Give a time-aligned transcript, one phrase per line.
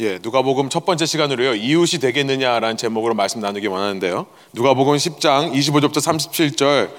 [0.00, 1.56] 예, 누가복음 첫 번째 시간으로요.
[1.56, 4.26] 이웃이 되겠느냐라는 제목으로 말씀 나누기 원하는데요.
[4.52, 6.90] 누가복음 10장 25절부터 37절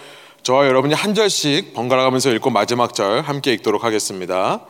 [0.43, 4.65] 저와 여러분이 한 절씩 번갈아 가면서 읽고 마지막 절 함께 읽도록 하겠습니다.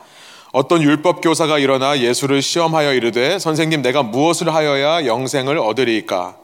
[0.52, 6.38] 어떤 율법 교사가 일어나 예수를 시험하여 이르되 선생님 내가 무엇을 하여야 영생을 얻으리이까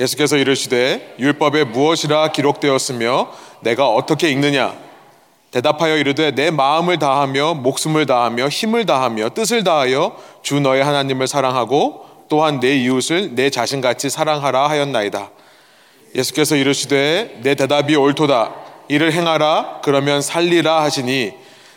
[0.00, 3.30] 예수께서 이르시되 율법에 무엇이라 기록되었으며
[3.60, 4.87] 내가 어떻게 읽느냐
[5.50, 12.06] 대답하여 이르되 내 마음을 다하며 목숨을 다하며 힘을 다하며 뜻을 다하여 주 너의 하나님을 사랑하고
[12.28, 15.30] 또한 내 이웃을 내 자신같이 사랑하라 하였나이다.
[16.14, 18.54] 예수께서 이르시되 내 대답이 옳도다.
[18.88, 21.32] 이를 행하라 그러면 살리라 하시니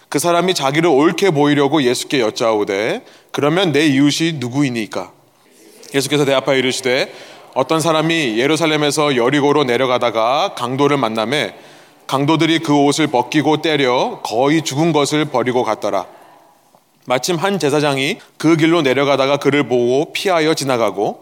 [0.09, 3.01] 그 사람이 자기를 옳게 보이려고 예수께 여짜오되
[3.31, 5.11] 그러면 내 이웃이 누구이니까?
[5.93, 7.13] 예수께서 대답하여 이르시되
[7.53, 11.55] 어떤 사람이 예루살렘에서 여리고로 내려가다가 강도를 만남에
[12.11, 16.07] 강도들이 그 옷을 벗기고 때려 거의 죽은 것을 버리고 갔더라.
[17.05, 21.21] 마침 한 제사장이 그 길로 내려가다가 그를 보고 피하여 지나가고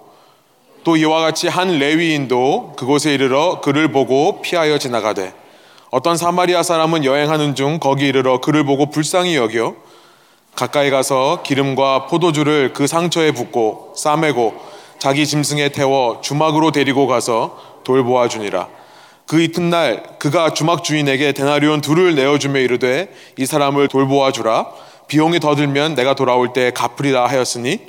[0.83, 5.31] 또 이와 같이 한 레위인도 그곳에 이르러 그를 보고 피하여 지나가되
[5.91, 9.75] 어떤 사마리아 사람은 여행하는 중 거기 이르러 그를 보고 불쌍히 여겨
[10.55, 14.55] 가까이 가서 기름과 포도주를 그 상처에 붓고 싸매고
[14.97, 18.78] 자기 짐승에 태워 주막으로 데리고 가서 돌보아 주니라.
[19.29, 24.71] 그 이튿날 그가 주막 주인에게 데나리온 둘을 내어주며 이르되 이 사람을 돌보아 주라.
[25.07, 27.79] 비용이 더 들면 내가 돌아올 때 갚으리라 하였으니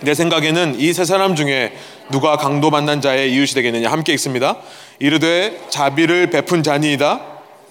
[0.00, 1.72] 내 생각에는 이 세 사람 중에
[2.10, 3.92] 누가 강도 만난 자의 이웃이 되겠느냐?
[3.92, 4.56] 함께 읽습니다.
[4.98, 7.20] 이르되 자비를 베푼 자니이다.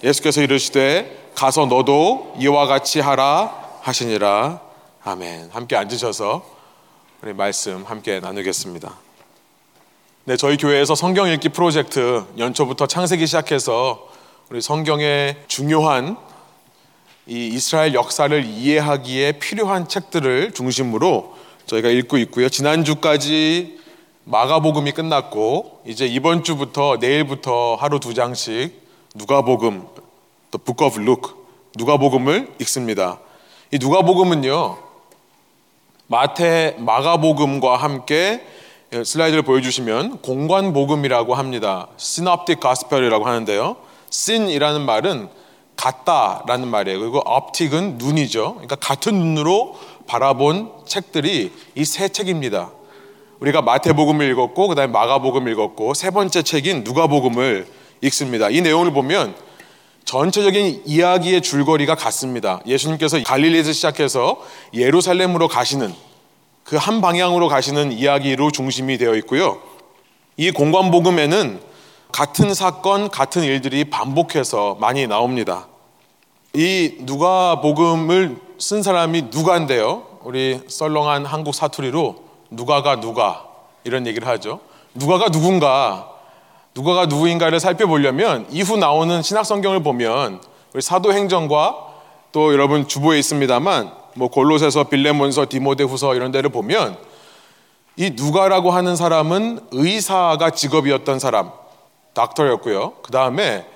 [0.02, 4.60] 예수께서 이르시되 가서 너도 이와 같이 하라 하시니라.
[5.04, 5.50] 아멘.
[5.52, 6.42] 함께 앉으셔서
[7.20, 9.03] 우리 말씀 함께 나누겠습니다
[10.26, 14.08] 네, 저희 교회에서 성경 읽기 프로젝트 연초부터 창세기 시작해서
[14.48, 16.16] 우리 성경의 중요한
[17.26, 21.34] 이 이스라엘 역사를 이해하기에 필요한 책들을 중심으로
[21.66, 22.48] 저희가 읽고 있고요.
[22.48, 23.80] 지난주까지
[24.24, 28.80] 마가복음이 끝났고 이제 이번 주부터 내일부터 하루 두 장씩
[29.14, 29.86] 누가복음,
[30.50, 31.34] 또 Book of Luke,
[31.76, 33.20] 누가복음을 읽습니다.
[33.70, 34.78] 이 누가복음은요.
[36.06, 38.53] 마태, 마가복음과 함께 예,
[39.02, 41.88] 슬라이드를 보여주시면 공관 복음이라고 합니다.
[41.98, 43.76] synoptic gospel이라고 하는데요.
[44.10, 45.28] syn이라는 말은
[45.76, 47.00] 같다라는 말이에요.
[47.00, 48.54] 그리고 optic은 눈이죠.
[48.54, 52.70] 그러니까 같은 눈으로 바라본 책들이 이 세 책입니다.
[53.40, 57.66] 우리가 마태복음을 읽었고 그다음에 마가복음을 읽었고 세 번째 책인 누가복음을
[58.02, 58.48] 읽습니다.
[58.50, 59.34] 이 내용을 보면
[60.04, 62.60] 전체적인 이야기의 줄거리가 같습니다.
[62.66, 64.40] 예수님께서 갈릴리에서 시작해서
[64.74, 65.92] 예루살렘으로 가시는
[66.64, 69.58] 그 한 방향으로 가시는 이야기로 중심이 되어 있고요.
[70.36, 71.60] 이 공관복음에는
[72.10, 75.68] 같은 사건, 같은 일들이 반복해서 많이 나옵니다.
[76.54, 80.06] 이 누가 복음을 쓴 사람이 누가인데요.
[80.22, 82.16] 우리 썰렁한 한국 사투리로
[82.50, 83.44] 누가가 누가
[83.84, 84.60] 이런 얘기를 하죠.
[84.94, 86.08] 누가가 누군가,
[86.74, 90.40] 누가가 누구인가를 살펴보려면 이후 나오는 신약 성경을 보면
[90.72, 91.76] 우리 사도행전과
[92.32, 96.96] 또 여러분 주보에 있습니다만 뭐 골로새서, 빌레몬서, 디모데후서 이런 데를 보면
[97.96, 101.50] 이 누가라고 하는 사람은 의사가 직업이었던 사람,
[102.14, 102.94] doctor였고요.
[103.02, 103.66] 그 다음에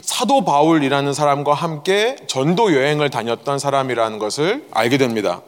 [0.00, 5.40] 사도 바울이라는 사람과 함께 전도 여행을 다녔던 사람이라는 것을 알게 됩니다.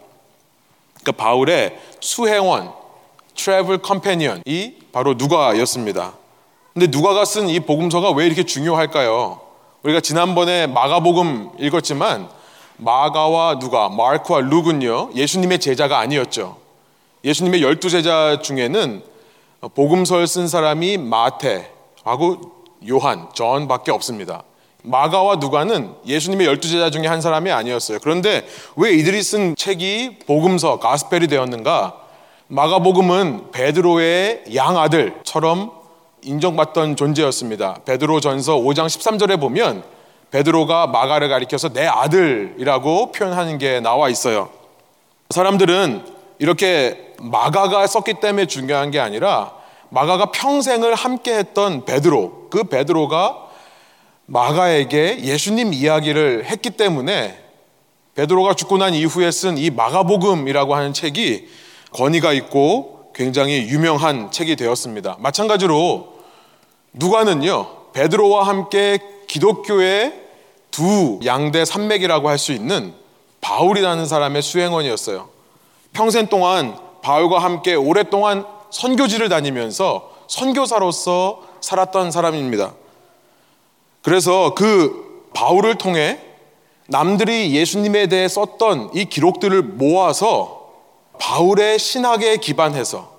[1.03, 2.73] 그러니까 바울의 수행원,
[3.37, 6.15] travel companion이 바로 누가였습니다.
[6.73, 9.41] 근데 누가가 쓴 이 복음서가 왜 이렇게 중요할까요?
[9.83, 12.29] 우리가 지난번에 마가복음 읽었지만
[12.79, 16.57] 마가와 누가, Mark와 Luke은요, 예수님의 제자가 아니었죠.
[17.25, 19.03] 예수님의 열두 제자 중에는
[19.75, 22.53] 복음서를 쓴 사람이 마태하고
[22.89, 24.43] 요한, 전밖에 없습니다.
[24.83, 27.99] 마가와 누가는 예수님의 열두 제자 중에 한 사람이 아니었어요.
[28.01, 31.97] 그런데 왜 이들이 쓴 책이 복음서, 가스펠이 되었는가?
[32.49, 35.73] 마가복음은 베드로의 양아들처럼
[36.23, 37.81] 인정받던 존재였습니다.
[37.85, 39.83] 베드로 전서 5장 13절에 보면
[40.31, 44.51] 베드로가 마가를 가리켜서 내 아들이라고 표현하는 게 나와 있어요.
[45.31, 46.05] 사람들은
[46.39, 49.53] 이렇게 마가가 썼기 때문에 중요한 게 아니라
[49.89, 53.47] 마가가 평생을 함께 했던 베드로, 그 베드로가
[54.27, 57.39] 마가에게 예수님 이야기를 했기 때문에
[58.17, 61.49] 베드로가 죽고 난 이후에 쓴 이 마가복음이라고 하는 책이
[61.93, 65.17] 권위가 있고 굉장히 유명한 책이 되었습니다.
[65.21, 66.15] 마찬가지로
[66.93, 68.99] 누가는요, 베드로와 함께
[69.29, 70.26] 기독교의
[70.77, 72.93] 두 양대 산맥이라고 할 수 있는
[73.41, 75.31] 바울이라는 사람의 수행원이었어요.
[75.95, 82.75] 평생 동안 바울과 함께 오랫동안 선교지를 다니면서 선교사로서 살았던 사람입니다.
[84.03, 86.21] 그래서 그 바울을 통해
[86.89, 90.73] 남들이 예수님에 대해 썼던 이 기록들을 모아서
[91.19, 93.17] 바울의 신학에 기반해서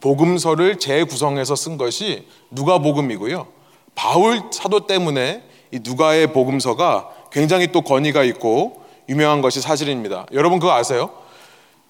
[0.00, 3.48] 복음서를 재구성해서 쓴 것이 누가복음이고요.
[3.96, 10.26] 바울 사도 때문에 이 누가의 복음서가 굉장히 또 권위가 있고 유명한 것이 사실입니다.
[10.32, 11.10] 여러분 그거 아세요?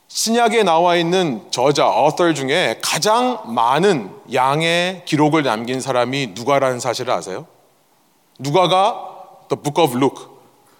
[0.08, 7.46] 신약에 나와 있는 저자, author 중에 가장 많은 양의 기록을 남긴 사람이 누가라는 사실을 아세요?
[8.38, 8.94] 누가가
[9.48, 10.24] The Book of Luke.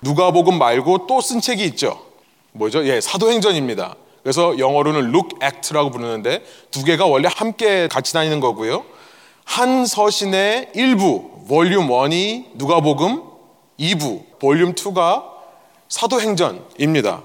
[0.01, 2.01] 누가복음 말고 또 쓴 책이 있죠.
[2.53, 2.87] 뭐죠?
[2.87, 3.97] 예, 사도행전입니다.
[4.23, 8.85] 그래서 영어로는 Luke Act라고 부르는데 두 개가 원래 함께 같이 다니는 거고요.
[9.45, 13.23] 한 서신의 일부, 볼륨 1이 누가복음,
[13.81, 15.25] 2부, 볼륨 2가
[15.89, 17.23] 사도행전입니다.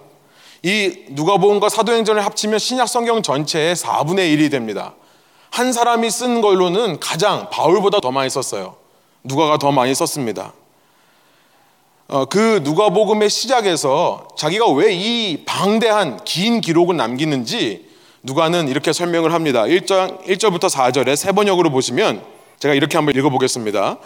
[0.64, 4.94] 이 누가복음과 사도행전을 합치면 신약 성경 전체의 4분의 1이 됩니다.
[5.52, 8.78] 한 사람이 쓴 걸로는 가장 바울보다 더 많이 썼어요.
[9.24, 10.54] 누가가 더 많이 썼습니다.
[12.08, 17.90] 어, 그 누가복음의 시작에서 자기가 왜 이 방대한 긴 기록을 남기는지
[18.24, 19.64] 누가는 이렇게 설명을 합니다.
[19.64, 22.33] 1절, 1절부터 4절에 세 번역으로 보시면
[22.64, 23.98] 제가 이렇게 한번 읽어보겠습니다.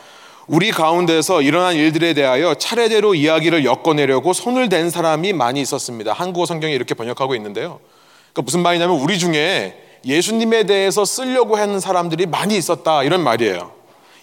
[0.47, 6.11] 우리 가운데서 일어난 일들에 대하여 차례대로 이야기를 엮어내려고 손을 댄 사람이 많이 있었습니다.
[6.11, 7.79] 한국어 성경이 이렇게 번역하고 있는데요.
[8.33, 13.73] 그러니까 무슨 말이냐면 우리 중에 예수님에 대해서 쓰려고 하는 사람들이 많이 있었다 이런 말이에요.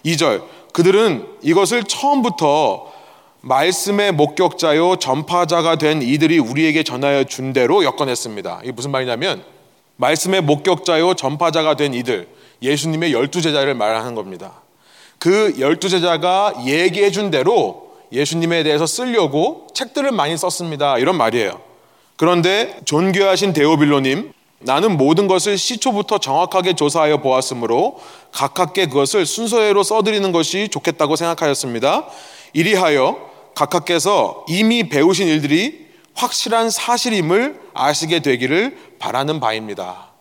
[0.03, 0.43] 2절
[0.73, 2.91] 그들은 이것을 처음부터
[3.39, 8.59] 말씀의 목격자요 전파자가 된 이들이 우리에게 전하여 준 대로 엮어냈습니다.
[8.63, 9.45] 이게 무슨 말이냐면
[9.95, 12.35] 말씀의 목격자요 전파자가 된 이들
[12.65, 14.61] 예수님의 열두 제자를 말하는 겁니다.
[15.19, 20.97] 그 열두 제자가 얘기해 준 대로 예수님에 대해서 쓰려고 책들을 많이 썼습니다.
[20.97, 21.59] 이런 말이에요.
[22.17, 27.99] 그런데 존귀하신 데오빌로님 나는 모든 것을 시초부터 정확하게 조사하여 보았으므로
[28.31, 32.07] 가깝게 그것을 순서대로 써드리는 것이 좋겠다고 생각하였습니다.
[32.53, 40.14] 이리하여 각하께서 이미 배우신 일들이 확실한 사실임을 아시게 되기를 바라는 바입니다.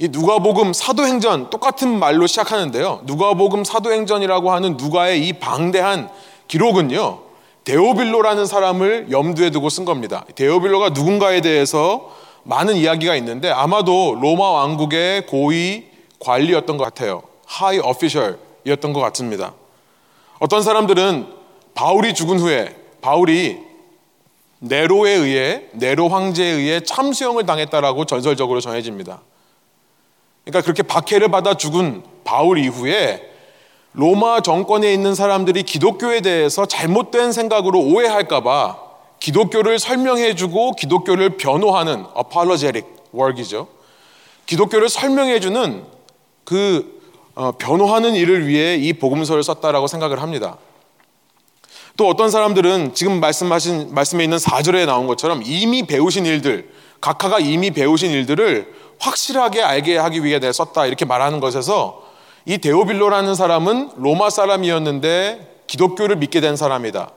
[0.00, 3.02] 이 누가복음 사도행전 똑같은 말로 시작하는데요.
[3.04, 6.08] 누가복음 사도행전이라고 하는 누가의 이 방대한
[6.48, 7.20] 기록은요.
[7.64, 10.24] 데오빌로라는 사람을 염두에 두고 쓴 겁니다.
[10.36, 12.10] 데오빌로가 누군가에 대해서
[12.44, 15.84] 많은 이야기가 있는데 아마도 로마 왕국의 고위
[16.18, 17.22] 관리였던 것 같아요.
[17.44, 19.52] high official이었던 것 같습니다.
[20.38, 21.26] 어떤 사람들은
[21.74, 23.58] 바울이 죽은 후에 바울이
[24.60, 29.20] 네로에 의해 네로 황제에 의해 참수형을 당했다라고 전설적으로 전해집니다.
[30.44, 33.30] 그러니까 그렇게 박해를 받아 죽은 바울 이후에
[33.92, 38.78] 로마 정권에 있는 사람들이 기독교에 대해서 잘못된 생각으로 오해할까봐
[39.18, 43.68] 기독교를 설명해주고 기독교를 변호하는 apologetic work이죠.
[44.46, 45.84] 기독교를 설명해주는
[46.44, 47.00] 그
[47.34, 50.58] 어, 변호하는 일을 위해 이 복음서를 썼다라고 생각을 합니다.
[51.96, 56.70] 또 어떤 사람들은 지금 말씀하신 말씀에 있는 4절에 나온 것처럼 이미 배우신 일들,
[57.00, 62.02] 각하가 이미 배우신 일들을 확실하게 알게 하기 위해 내 썼다 이렇게 말하는 것에서
[62.44, 67.10] 이 데오빌로라는 사람은 로마 사람이었는데 기독교를 믿게 된 사람이다.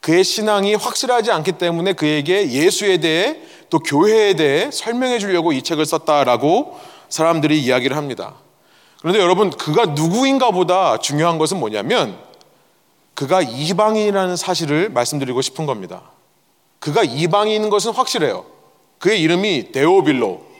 [0.00, 3.38] 그의 신앙이 확실하지 않기 때문에 그에게 예수에 대해
[3.70, 8.34] 또 교회에 대해 설명해 주려고 이 책을 썼다라고 사람들이 이야기를 합니다.
[9.00, 12.18] 그런데 여러분 그가 누구인가 보다 중요한 것은 뭐냐면
[13.14, 16.02] 그가 이방인이라는 사실을 말씀드리고 싶은 겁니다.
[16.80, 18.44] 그가 이방인인 것은 확실해요.
[18.98, 20.51] 그의 이름이 데오빌로.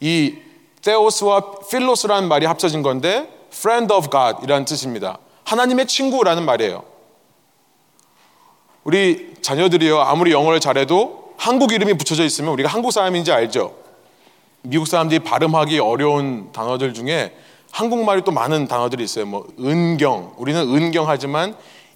[0.00, 0.36] 이
[0.82, 5.18] 테오스와 필로스라는 말이 합쳐진 건데 friend of God 이라는 뜻입니다.
[5.44, 6.84] 하나님의 친구라는 말이에요.
[8.84, 13.74] 우리 자녀들이요 아무리 영어를 잘해도 한국 이름이 붙여져 있으면 우리가 한국 사람인지 알죠.
[14.62, 17.34] 미국 사람들이 발음하기 어려운 단어들 중에
[17.70, 19.26] 한국말이 또 많은 단어들이 있어요.
[19.26, 21.54] 뭐 은경 우리는 은경하지만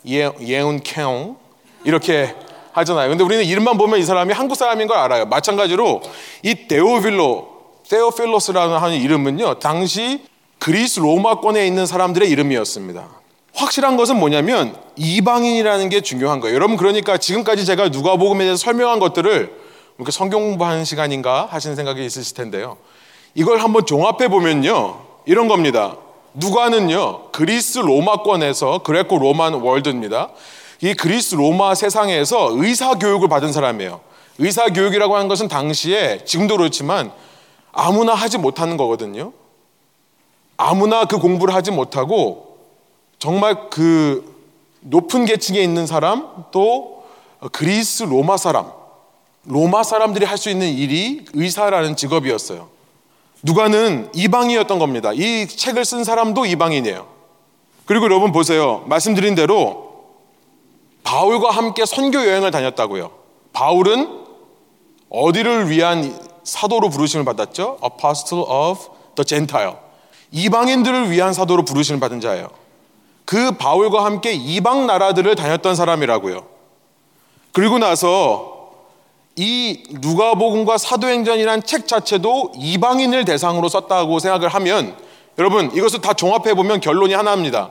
[0.08, 1.36] 예, 예운케옹
[1.84, 2.34] 이렇게
[2.72, 3.08] 하잖아요.
[3.08, 5.26] 근데 우리는 이름만 보면 이 사람이 한국 사람인 걸 알아요.
[5.26, 6.00] 마찬가지로
[6.42, 7.51] 이 데오빌로,
[7.92, 10.22] 테오필로스라는 하는 이름은요, 당시
[10.58, 13.06] 그리스 로마권에 있는 사람들의 이름이었습니다.
[13.54, 16.54] 확실한 것은 뭐냐면 이방인이라는 게 중요한 거예요.
[16.54, 19.52] 여러분 그러니까 지금까지 제가 누가복음에 대해서 설명한 것들을
[19.98, 22.78] 이렇게 성경 공부하는 시간인가 하시는 생각이 있으실 텐데요.
[23.34, 25.98] 이걸 한번 종합해 보면요, 이런 겁니다.
[26.32, 30.30] 누가는요 그리스 로마권에서 그레코 로만 월드입니다.
[30.80, 34.00] 이 그리스 로마 세상에서 의사 교육을 받은 사람이에요.
[34.38, 37.12] 의사 교육이라고 하는 것은 당시에 지금도 그렇지만
[37.72, 39.32] 아무나 하지 못하는 거거든요.
[40.56, 42.58] 아무나 그 공부를 하지 못하고
[43.18, 44.30] 정말 그
[44.80, 47.04] 높은 계층에 있는 사람 또
[47.52, 48.70] 그리스 로마 사람
[49.44, 52.68] 로마 사람들이 할 수 있는 일이 의사라는 직업이었어요.
[53.42, 55.12] 누가는 이방이었던 겁니다.
[55.12, 57.08] 이 책을 쓴 사람도 이방인이에요.
[57.86, 58.84] 그리고 여러분 보세요.
[58.86, 59.90] 말씀드린 대로
[61.02, 63.10] 바울과 함께 선교 여행을 다녔다고요.
[63.52, 64.20] 바울은
[65.10, 67.78] 어디를 위한 사도로 부르심을 받았죠.
[67.82, 69.76] Apostle of the Gentile.
[70.30, 72.48] 이방인들을 위한 사도로 부르심을 받은 자예요.
[73.24, 76.46] 그 바울과 함께 이방 나라들을 다녔던 사람이라고요.
[77.52, 78.70] 그리고 나서
[79.36, 84.96] 이 누가복음과 사도행전이란 책 자체도 이방인을 대상으로 썼다고 생각을 하면
[85.38, 87.70] 여러분 이것을 다 종합해 보면 결론이 하나입니다.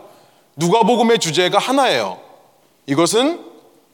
[0.56, 2.20] 누가복음의 주제가 하나예요.
[2.88, 3.46] 이것은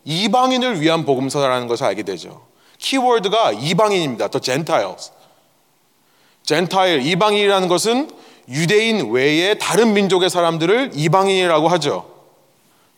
[0.06, 2.47] 이방인을 위한 복음서라는 것을 알게 되죠.
[2.80, 4.28] 키워드가 이방인입니다.
[4.28, 5.12] The Gentiles.
[6.44, 8.10] 젠타일 이방인이라는 것은
[8.50, 12.10] 유대인 외에 다른 민족의 사람들을 이방인이라고 하죠.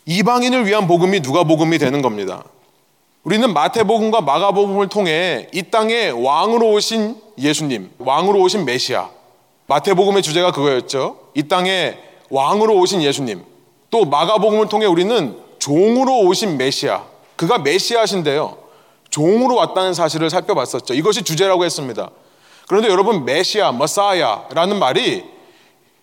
[0.06, 2.44] 이방인을 위한 복음이 누가 복음이 되는 겁니다.
[3.24, 9.10] 우리는 마태복음과 마가복음을 통해 이 땅에 왕으로 오신 예수님, 왕으로 오신 메시아.
[9.68, 11.20] 마태복음의 주제가 그거였죠.
[11.36, 11.98] 이 땅에
[12.30, 13.44] 왕으로 오신 예수님.
[13.90, 17.04] 또 마가복음을 통해 우리는 종으로 오신 메시아.
[17.36, 18.58] 그가 메시아신데요.
[19.10, 20.94] 종으로 왔다는 사실을 살펴봤었죠.
[20.94, 22.10] 이것이 주제라고 했습니다.
[22.68, 25.24] 그런데 여러분 메시아, 머사야라는 말이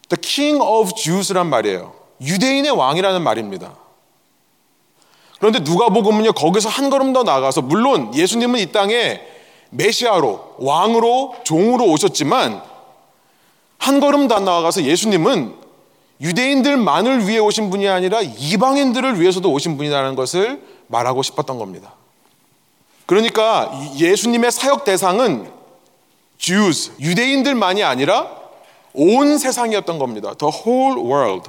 [0.08, 1.92] The King of Jews란 말이에요.
[2.20, 3.74] 유대인의 왕이라는 말입니다.
[5.38, 9.20] 그런데 누가복음은요 거기서 한 걸음 더 나가서 물론 예수님은 이 땅에
[9.70, 12.62] 메시아로 왕으로 종으로 오셨지만
[13.78, 15.54] 한 걸음 더 나아가서 예수님은
[16.20, 21.92] 유대인들만을 위해 오신 분이 아니라 이방인들을 위해서도 오신 분이라는 것을 말하고 싶었던 겁니다.
[23.06, 25.50] 그러니까 예수님의 사역 대상은
[26.38, 28.30] Jews, 유대인들만이 아니라
[28.92, 30.34] 온 세상이었던 겁니다.
[30.34, 31.48] The whole world.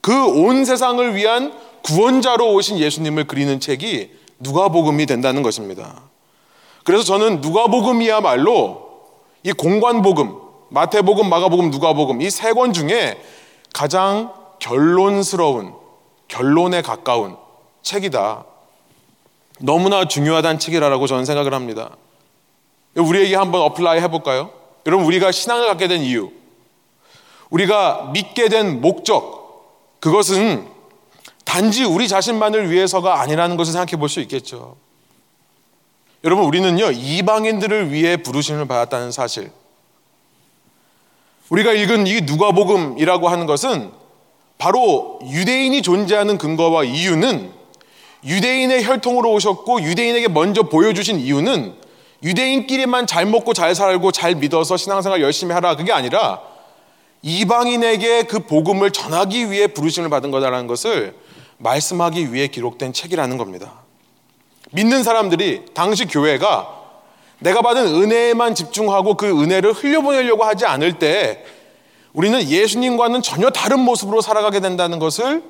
[0.00, 4.10] 그 온 세상을 위한 구원자로 오신 예수님을 그리는 책이
[4.40, 6.02] 누가복음이 된다는 것입니다.
[6.84, 8.82] 그래서 저는 누가복음이야말로
[9.44, 10.36] 이 공관복음,
[10.70, 13.20] 마태복음, 마가복음, 누가복음 이 세 권 중에
[13.72, 15.74] 가장 결론스러운
[16.28, 17.36] 결론에 가까운
[17.82, 18.44] 책이다.
[19.62, 21.96] 너무나 중요하다는 책이라고 저는 생각을 합니다.
[22.96, 24.50] 우리에게 한번 apply 해볼까요?
[24.86, 26.30] 여러분 우리가 신앙을 갖게 된 이유,
[27.50, 30.66] 우리가 믿게 된 목적, 그것은
[31.44, 34.76] 단지 우리 자신만을 위해서가 아니라는 것을 생각해 볼 수 있겠죠.
[36.24, 39.50] 여러분, 우리는요, 이방인들을 위해 부르심을 받았다는 사실.
[41.50, 43.90] 우리가 읽은 이 누가복음이라고 하는 것은
[44.56, 47.52] 바로 유대인이 존재하는 근거와 이유는
[48.24, 51.74] 유대인의 혈통으로 오셨고 유대인에게 먼저 보여주신 이유는
[52.22, 56.40] 유대인끼리만 잘 먹고 잘 살고 잘 믿어서 신앙생활 열심히 하라 그게 아니라
[57.22, 61.14] 이방인에게 그 복음을 전하기 위해 부르심을 받은 거다라는 것을
[61.58, 63.82] 말씀하기 위해 기록된 책이라는 겁니다.
[64.72, 66.80] 믿는 사람들이 당시 교회가
[67.38, 71.44] 내가 받은 은혜에만 집중하고 그 은혜를 흘려보내려고 하지 않을 때
[72.12, 75.42] 우리는 예수님과는 전혀 다른 모습으로 살아가게 된다는 것을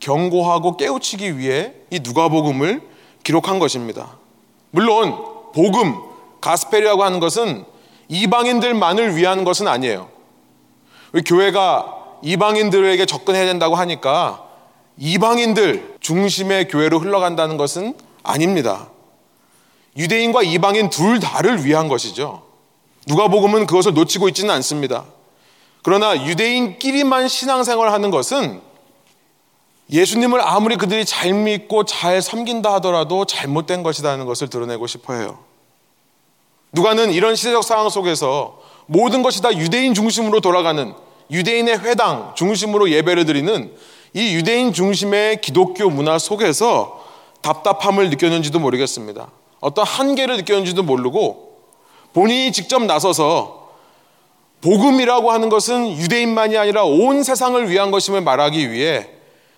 [0.00, 2.82] 경고하고 깨우치기 위해 이 누가복음을
[3.22, 4.18] 기록한 것입니다.
[4.70, 5.16] 물론
[5.54, 5.94] 복음,
[6.40, 7.64] 가스펠이라고 하는 것은
[8.08, 10.08] 이방인들만을 위한 것은 아니에요.
[11.24, 14.44] 교회가 이방인들에게 접근해야 된다고 하니까
[14.96, 18.88] 이방인들 중심의 교회로 흘러간다는 것은 아닙니다.
[19.96, 22.42] 유대인과 이방인 둘 다를 위한 것이죠.
[23.06, 25.04] 누가복음은 그것을 놓치고 있지는 않습니다.
[25.82, 28.60] 그러나 유대인끼리만 신앙생활을 하는 것은
[29.90, 35.38] 예수님을 아무리 그들이 잘 믿고 잘 섬긴다 하더라도 잘못된 것이라는 것을 드러내고 싶어 해요.
[36.72, 40.92] 누가는 이런 시대적 상황 속에서 모든 것이 다 유대인 중심으로 돌아가는
[41.30, 43.74] 유대인의 회당 중심으로 예배를 드리는
[44.12, 47.04] 이 유대인 중심의 기독교 문화 속에서
[47.42, 49.30] 답답함을 느꼈는지도 모르겠습니다.
[49.60, 51.58] 어떤 한계를 느꼈는지도 모르고
[52.12, 53.68] 본인이 직접 나서서
[54.60, 59.08] 복음이라고 하는 것은 유대인만이 아니라 온 세상을 위한 것임을 말하기 위해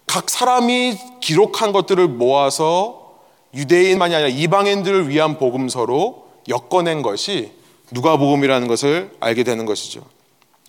[0.07, 3.15] 각 사람이 기록한 것들을 모아서
[3.55, 7.53] 유대인만이 아니라 이방인들을 위한 복음서로 엮어낸 것이
[7.91, 10.03] 누가복음이라는 것을 알게 되는 것이죠.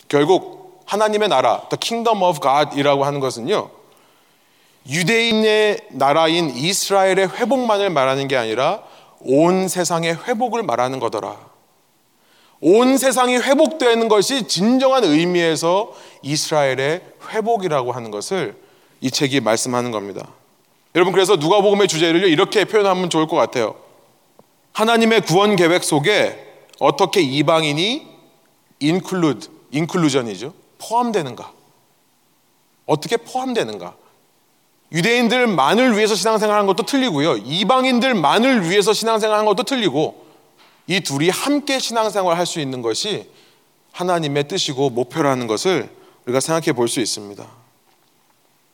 [0.08, 3.70] 결국 하나님의 나라, the kingdom of God이라고 하는 것은요.
[4.90, 8.84] 유대인의 나라인 이스라엘의 회복만을 말하는 게 아니라
[9.20, 11.36] 온 세상의 회복을 말하는 거더라.
[12.62, 18.56] 온 세상이 회복되는 것이 진정한 의미에서 이스라엘의 회복이라고 하는 것을
[19.02, 20.28] 이 책이 말씀하는 겁니다.
[20.96, 23.76] 여러분 그래서 누가복음의 주제를 이렇게 표현하면 좋을 것 같아요.
[24.74, 28.08] 하나님의 구원 계획 속에 어떻게 이방인이
[28.82, 30.54] include, inclusion이죠.
[30.80, 31.52] 포함되는가?
[32.86, 33.96] 어떻게 포함되는가?
[34.92, 37.38] 유대인들만을 위해서 신앙생활하는 것도 틀리고요.
[37.38, 40.26] 이방인들만을 위해서 신앙생활하는 것도 틀리고
[40.88, 43.30] 이 둘이 함께 신앙생활할 수 있는 것이
[43.92, 45.90] 하나님의 뜻이고 목표라는 것을
[46.26, 47.46] 우리가 생각해 볼 수 있습니다.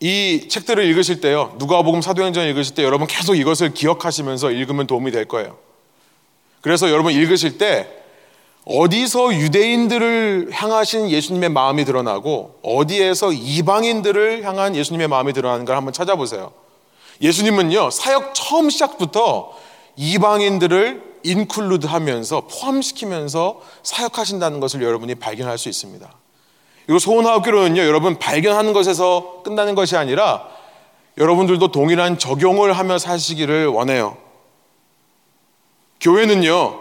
[0.04, 1.56] 이 책들을 읽으실 때요.
[1.60, 5.58] 누가복음 사도행전 읽으실 때 여러분 계속 이것을 기억하시면서 읽으면 도움이 될 거예요.
[6.60, 7.88] 그래서 여러분 읽으실 때
[8.66, 16.52] 어디서 유대인들을 향하신 예수님의 마음이 드러나고 어디에서 이방인들을 향한 예수님의 마음이 드러나는 걸 한번 찾아보세요.
[17.22, 19.54] 예수님은요, 사역 처음 시작부터
[19.96, 26.23] 이방인들을 인클루드 하면서 포함시키면서 사역하신다는 것을 여러분이 발견할 수 있습니다.
[26.90, 30.48] 이거 소원하기로는요, 여러분 발견하는 것에서 끝나는 것이 아니라
[31.18, 34.18] 여러분들도 동일한 적용을 하며 사시기를 원해요.
[36.02, 36.80] 교회는요,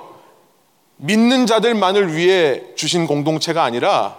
[0.96, 4.16] 믿는 자들만을 위해 주신 공동체가 아니라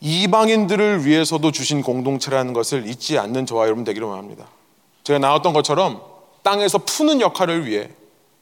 [0.00, 4.46] 이방인들을 위해서도 주신 공동체라는 것을 잊지 않는 저와 여러분 되기를 원합니다.
[5.04, 6.00] 제가 나왔던 것처럼
[6.42, 7.88] 땅에서 푸는 역할을 위해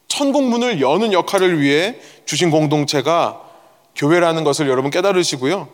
[0.08, 3.42] 천국문을 여는 역할을 위해 주신 공동체가
[3.96, 5.68] 교회라는 것을 여러분 깨달으시고요.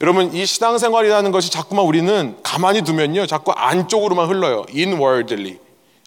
[0.00, 4.64] 여러분 이 신앙생활이라는 것이 자꾸만 우리는 가만히 두면요 자꾸 안쪽으로만 흘러요.
[4.74, 5.58] inwardly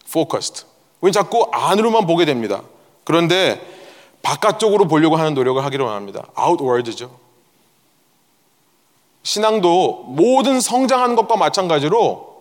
[0.06, 0.66] focused.
[1.00, 2.62] 우리는 자꾸 안으로만 보게 됩니다.
[3.04, 3.60] 그런데
[4.22, 6.26] 바깥쪽으로 보려고 하는 노력을 하기를 원합니다.
[6.38, 7.10] outward죠.
[9.24, 12.32] 신앙도 모든 성장하는 것과 마찬가지로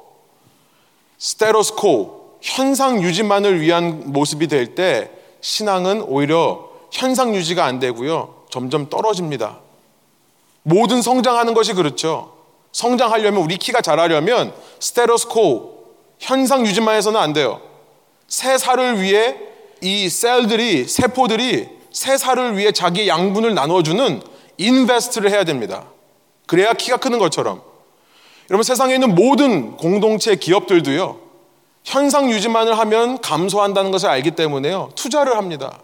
[1.18, 9.60] 스테로스코 현상 유지만을 위한 모습이 될 때 신앙은 오히려 현상 유지가 안 되고요 점점 떨어집니다
[10.64, 12.34] 모든 성장하는 것이 그렇죠.
[12.72, 15.82] 성장하려면 우리 키가 자라려면 스테로스코
[16.20, 17.62] 현상 유지만 해서는 안 돼요.
[18.28, 19.36] 새 살을 위해
[19.82, 24.22] 이 셀들이 세포들이 새 살을 위해 자기 양분을 나눠주는
[24.58, 25.86] 인베스트를 해야 됩니다.
[26.48, 27.62] 그래야 키가 크는 것처럼.
[28.50, 31.20] 여러분 세상에 있는 모든 공동체 기업들도요.
[31.84, 34.92] 현상 유지만을 하면 감소한다는 것을 알기 때문에요.
[34.96, 35.80] 투자를 합니다.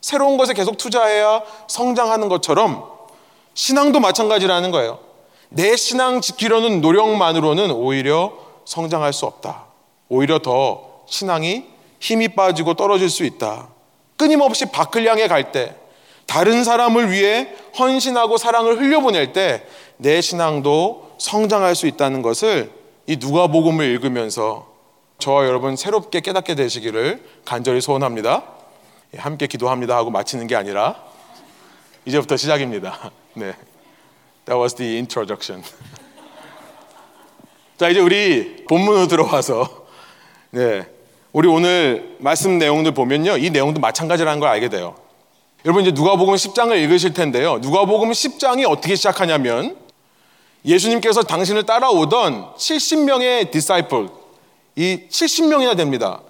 [0.00, 2.88] 새로운 것에 계속 투자해야 성장하는 것처럼
[3.54, 4.98] 신앙도 마찬가지라는 거예요.
[5.48, 8.32] 내 신앙 지키려는 노력만으로는 오히려
[8.64, 9.66] 성장할 수 없다.
[10.08, 11.64] 오히려 더 신앙이
[12.00, 13.68] 힘이 빠지고 떨어질 수 있다.
[14.16, 15.74] 끊임없이 밖을 향해 갈 때,
[16.26, 19.66] 다른 사람을 위해 헌신하고 사랑을 흘려보낼 때,
[19.98, 22.70] 내 신앙도 성장할 수 있다는 것을
[23.06, 24.72] 이 누가복음을 읽으면서
[25.18, 28.42] 저와 여러분 새롭게 깨닫게 되시기를 간절히 소원합니다.
[29.14, 31.02] 예, 함께 기도합니다 하고 마치는 게 아니라
[32.04, 33.12] 이제부터 시작입니다.
[33.34, 33.54] 네.
[34.44, 35.62] That was the introduction.
[37.78, 39.86] 자, 이제 우리 본문으로 들어와서
[40.50, 40.86] 네.
[41.32, 43.38] 우리 오늘 말씀 내용들 보면요.
[43.38, 44.96] 이 내용도 마찬가지라는 걸 알게 돼요.
[45.64, 47.58] 여러분 이제 누가복음 10장을 읽으실 텐데요.
[47.58, 49.76] 누가복음 10장이 어떻게 시작하냐면
[50.64, 54.08] 예수님께서 당신을 따라오던 70명의 디사이플
[54.76, 56.20] 이 70명이나 됩니다.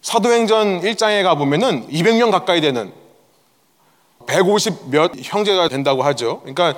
[0.00, 2.92] 사도행전 1장에 가 보면은 200명 가까이 되는
[4.32, 6.40] 150 몇 형제가 된다고 하죠.
[6.40, 6.74] 그러니까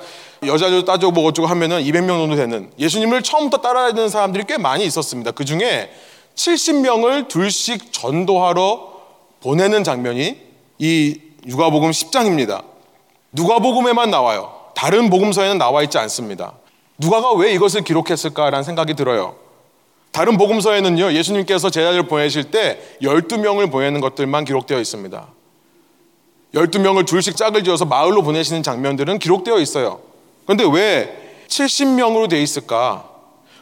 [0.85, 5.31] 따지고 뭐 어쩌고 하면은 200명 정도 되는 예수님을 처음부터 따라다니는 사람들이 꽤 많이 있었습니다.
[5.31, 5.89] 그 중에
[6.35, 8.93] 70명을 둘씩 전도하러
[9.41, 10.37] 보내는 장면이
[10.79, 12.63] 이 누가복음 10장입니다.
[13.31, 14.51] 누가복음에만 나와요.
[14.75, 16.53] 다른 복음서에는 나와 있지 않습니다.
[16.97, 19.35] 누가가 왜 이것을 기록했을까라는 생각이 들어요.
[20.11, 25.27] 다른 복음서에는요, 예수님께서 제자들을 보내실 때 12명을 보내는 것들만 기록되어 있습니다.
[26.55, 29.99] 12명을 둘씩 짝을 지어서 마을로 보내시는 장면들은 기록되어 있어요.
[30.45, 33.09] 그런데 왜 70명으로 되어 있을까?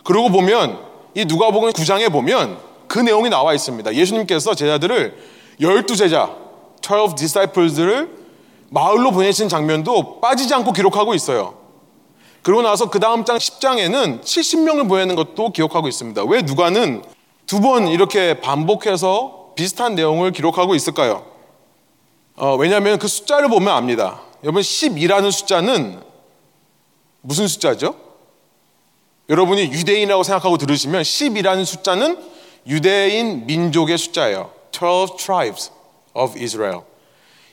[0.03, 0.79] 그러고 보면
[1.15, 3.95] 이 누가복음 9장에 보면 그 내용이 나와 있습니다.
[3.95, 5.17] 예수님께서 제자들을
[5.59, 6.35] 12제자,
[6.81, 8.09] 12 disciples를
[8.69, 11.55] 마을로 보내신 장면도 빠지지 않고 기록하고 있어요.
[12.41, 16.23] 그러고 나서 그 다음 장 10장에는 70명을 보내는 것도 기록하고 있습니다.
[16.25, 17.03] 왜 누가는
[17.45, 21.32] 두 번 이렇게 반복해서 비슷한 내용을 기록하고 있을까요?
[22.35, 24.21] 어, 왜냐하면 그 숫자를 보면 압니다.
[24.43, 26.01] 여러분 12라는 숫자는
[27.21, 27.95] 무슨 숫자죠?
[29.29, 32.17] 여러분이 유대인이라고 생각하고 들으시면 10이라는 숫자는
[32.67, 34.51] 유대인 민족의 숫자예요.
[34.71, 35.71] 12 tribes
[36.13, 36.81] of Israel.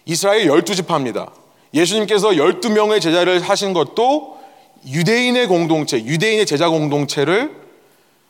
[0.05, 1.31] 이스라엘 12지파입니다.
[1.73, 4.41] 예수님께서 12명의 제자를 하신 것도
[4.87, 7.55] 유대인의 공동체, 유대인의 제자 공동체를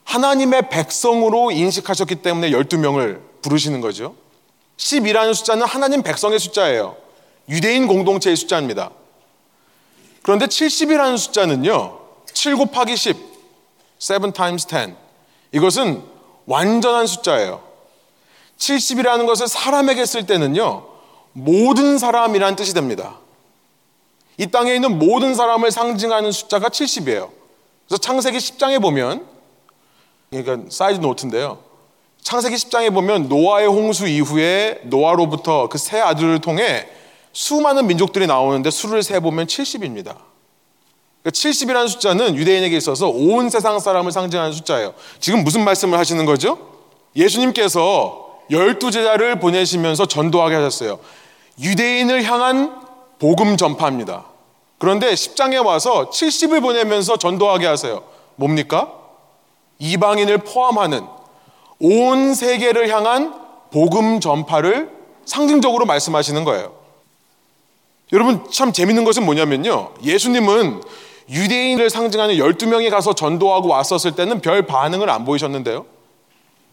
[0.05, 4.15] 하나님의 백성으로 인식하셨기 때문에 12명을 부르시는 거죠.
[4.81, 6.97] 10이라는 숫자는 하나님 백성의 숫자예요.
[7.49, 8.91] 유대인 공동체의 숫자입니다.
[10.23, 11.99] 그런데 70이라는 숫자는요,
[12.33, 13.17] 7 곱하기 10,
[13.99, 14.97] 7 times 10.
[15.53, 16.03] 이것은
[16.47, 17.63] 완전한 숫자예요.
[18.57, 20.87] 70이라는 것을 사람에게 쓸 때는요,
[21.33, 23.19] 모든 사람이라는 뜻이 됩니다.
[24.39, 27.31] 이 땅에 있는 모든 사람을 상징하는 숫자가 70이에요.
[27.87, 29.27] 그래서 창세기 10장에 보면,
[30.31, 31.70] 그러니까 side note인데요.
[32.23, 36.87] 창세기 10장에 보면 노아의 홍수 이후에 노아로부터 그 세 아들을 통해
[37.33, 40.17] 수많은 민족들이 나오는데 수를 세보면 70입니다.
[41.25, 44.95] 70이라는 그러니까 숫자는 유대인에게 있어서 온 세상 사람을 상징하는 숫자예요.
[45.21, 46.59] 지금 무슨 말씀을 하시는 거죠?
[47.15, 50.99] 예수님께서 열두 제자를 보내시면서 전도하게 하셨어요.
[51.61, 52.81] 유대인을 향한
[53.19, 54.25] 복음 전파입니다.
[54.79, 58.03] 그런데 10장에 와서 70을 보내면서 전도하게 하세요.
[58.37, 58.93] 뭡니까?
[59.79, 61.07] 이방인을 포함하는
[61.81, 63.35] 온 세계를 향한
[63.71, 64.91] 복음 전파를
[65.25, 66.75] 상징적으로 말씀하시는 거예요.
[68.13, 69.95] 여러분 참 재밌는 것은 뭐냐면요.
[70.03, 70.83] 예수님은
[71.31, 75.87] 유대인을 상징하는 12명이 가서 전도하고 왔었을 때는 별 반응을 안 보이셨는데요.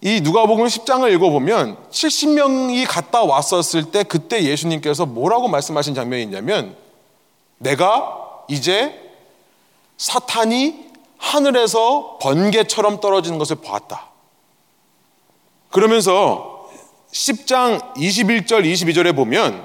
[0.01, 6.75] 이 누가복음 10장을 읽어보면 70명이 갔다 왔었을 때 그때 예수님께서 뭐라고 말씀하신 장면이 있냐면
[7.57, 8.99] 내가 이제
[9.97, 14.07] 사탄이 하늘에서 번개처럼 떨어지는 것을 보았다.
[15.77, 16.67] 그러면서
[17.11, 19.63] 10장 21절 22절에 보면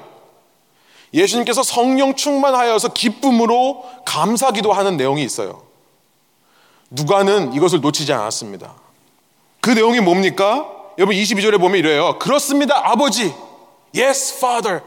[1.11, 5.63] 예수님께서 성령 충만하여서 기쁨으로 감사기도 하는 내용이 있어요.
[6.91, 8.75] 누가는 이것을 놓치지 않았습니다.
[9.59, 10.69] 그 내용이 뭡니까?
[10.99, 12.19] 여러분 22절에 보면 이래요.
[12.19, 12.91] 그렇습니다.
[12.91, 13.33] 아버지.
[13.97, 14.81] Yes, Father.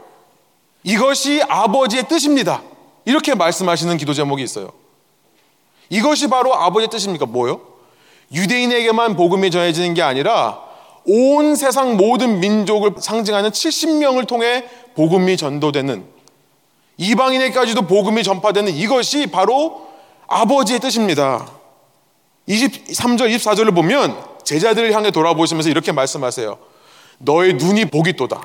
[0.85, 2.61] 이것이 아버지의 뜻입니다.
[3.03, 4.71] 이렇게 말씀하시는 기도 제목이 있어요.
[5.89, 7.25] 이것이 바로 아버지의 뜻입니까?
[7.25, 7.59] 뭐요?
[8.31, 10.66] 유대인에게만 복음이 전해지는 게 아니라
[11.07, 14.65] 온 세상 모든 민족을 상징하는 70명을 통해
[14.95, 16.05] 복음이 전도되는
[16.97, 19.87] 이방인에게까지도 복음이 전파되는 이것이 바로
[20.27, 21.49] 아버지의 뜻입니다.
[22.49, 26.57] 23절, 24절을 보면 제자들을 향해 돌아보시면서 이렇게 말씀하세요.
[27.19, 28.41] 너의 눈이 복이 또다.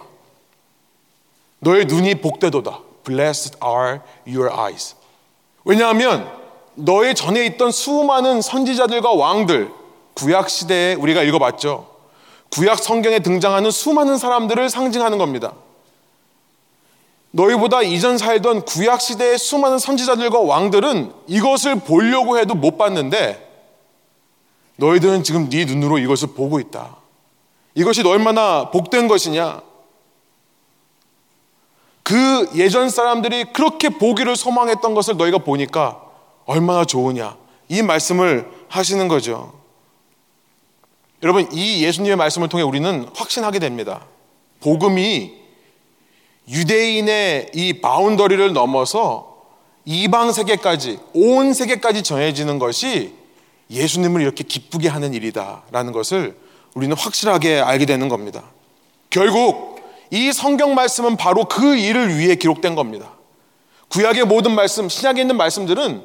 [1.61, 2.81] 너의 눈이 복되도다.
[3.05, 4.96] Blessed are your eyes.
[5.64, 6.29] 왜냐하면
[6.75, 9.70] 너의 전에 있던 수많은 선지자들과 왕들,
[10.14, 11.91] 구약 시대에 우리가 읽어봤죠.
[12.52, 15.54] 구약 성경에 등장하는 수많은 사람들을 상징하는 겁니다.
[17.30, 23.50] 너희보다 이전 살던 구약 시대의 수많은 선지자들과 왕들은 이것을 보려고 해도 못 봤는데
[24.76, 26.96] 너희들은 지금 네 눈으로 이것을 보고 있다.
[27.74, 29.62] 이것이 얼마나 복된 것이냐?
[32.02, 36.02] 그 예전 사람들이 그렇게 보기를 소망했던 것을 너희가 보니까
[36.44, 37.36] 얼마나 좋으냐.
[37.68, 39.62] 이 말씀을 하시는 거죠.
[41.22, 44.04] 여러분, 이 예수님의 말씀을 통해 우리는 확신하게 됩니다.
[44.61, 45.32] 복음이
[46.48, 49.32] 유대인의 이 바운더리를 넘어서
[49.85, 53.14] 이방 세계까지, 온 세계까지 전해지는 것이
[53.70, 56.37] 예수님을 이렇게 기쁘게 하는 일이다라는 것을
[56.74, 58.42] 우리는 확실하게 알게 되는 겁니다.
[59.11, 59.80] 결국
[60.11, 63.12] 이 성경 말씀은 바로 그 일을 위해 기록된 겁니다.
[63.88, 66.02] 구약의 모든 말씀, 신약에 있는 말씀들은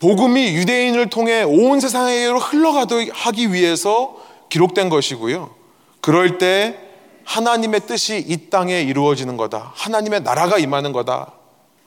[0.00, 4.16] 복음이 유대인을 통해 온 세상에로 흘러가도록 하기 위해서
[4.48, 5.54] 기록된 것이고요.
[6.00, 6.78] 그럴 때
[7.24, 9.72] 하나님의 뜻이 이 땅에 이루어지는 거다.
[9.74, 11.32] 하나님의 나라가 임하는 거다.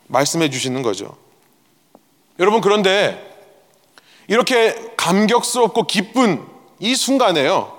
[0.06, 1.16] 말씀해 주시는 거죠.
[2.38, 3.34] 여러분, 그런데
[4.28, 6.46] 이렇게 감격스럽고 기쁜
[6.78, 7.78] 이 순간에요.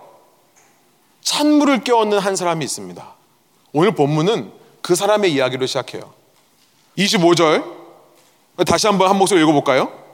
[1.22, 3.16] 찬물을 깨얹는 한 사람이 있습니다.
[3.72, 6.14] 오늘 본문은 그 사람의 이야기로 시작해요.
[6.98, 7.64] 25절.
[8.68, 10.05] 다시 한번 한 목소리 읽어볼까요?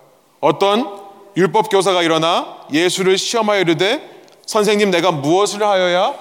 [0.42, 1.00] 어떤
[1.38, 6.14] 율법 교사가 일어나 예수를 시험하여 이르되 선생님 내가 무엇을 하여야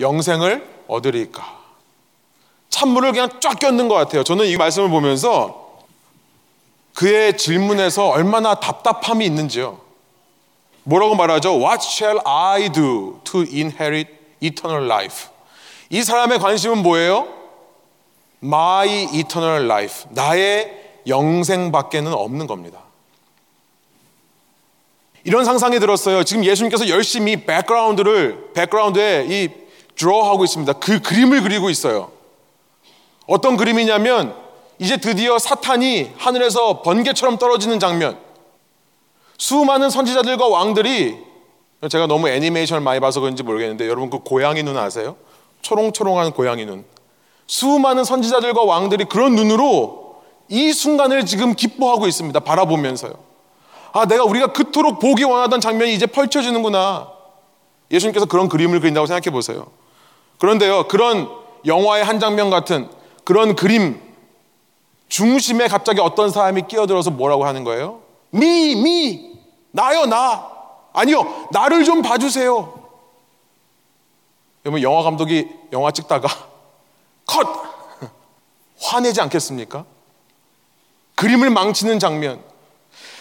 [0.00, 1.58] 영생을 얻으리까?
[2.68, 4.22] 찬물을 그냥 쫙 꼈는 것 같아요.
[4.22, 5.78] 저는 이 말씀을 보면서
[6.94, 9.80] 그의 질문에서 얼마나 답답함이 있는지요.
[10.82, 11.58] 뭐라고 말하죠?
[11.58, 14.10] What shall I do to inherit
[14.42, 15.28] eternal life?
[15.90, 17.28] 이 사람의 관심은 뭐예요?
[18.42, 20.06] My eternal life.
[20.10, 22.80] 나의 영생밖에는 없는 겁니다.
[25.28, 26.24] 이런 상상이 들었어요.
[26.24, 29.50] 지금 예수님께서 열심히 백그라운드를 백그라운드에 이
[29.94, 30.72] 드로하고 있습니다.
[30.74, 32.10] 그 그림을 그리고 있어요.
[33.26, 34.34] 어떤 그림이냐면
[34.78, 38.18] 이제 드디어 사탄이 하늘에서 번개처럼 떨어지는 장면.
[39.36, 41.18] 수많은 선지자들과 왕들이
[41.90, 45.16] 제가 너무 애니메이션을 많이 봐서 그런지 모르겠는데 여러분 그 고양이 눈 아세요?
[45.60, 46.86] 초롱초롱한 고양이 눈.
[47.46, 52.40] 수많은 선지자들과 왕들이 그런 눈으로 이 순간을 지금 기뻐하고 있습니다.
[52.40, 53.27] 바라보면서요.
[53.92, 57.08] 아, 내가 우리가 그토록 보기 원하던 장면이 이제 펼쳐지는구나.
[57.90, 59.66] 예수님께서 그런 그림을 그린다고 생각해 보세요.
[60.38, 61.28] 그런데요, 그런
[61.66, 62.88] 영화의 한 장면 같은
[63.24, 64.00] 그런 그림
[65.08, 68.00] 중심에 갑자기 어떤 사람이 끼어들어서 뭐라고 하는 거예요?
[68.30, 69.38] 미, 미,
[69.70, 70.50] 나요, 나.
[70.92, 72.78] 아니요, 나를 좀 봐주세요.
[74.64, 76.28] 여러분, 영화 감독이 영화 찍다가
[77.26, 77.46] 컷!
[78.80, 79.84] 화내지 않겠습니까?
[81.14, 82.42] 그림을 망치는 장면.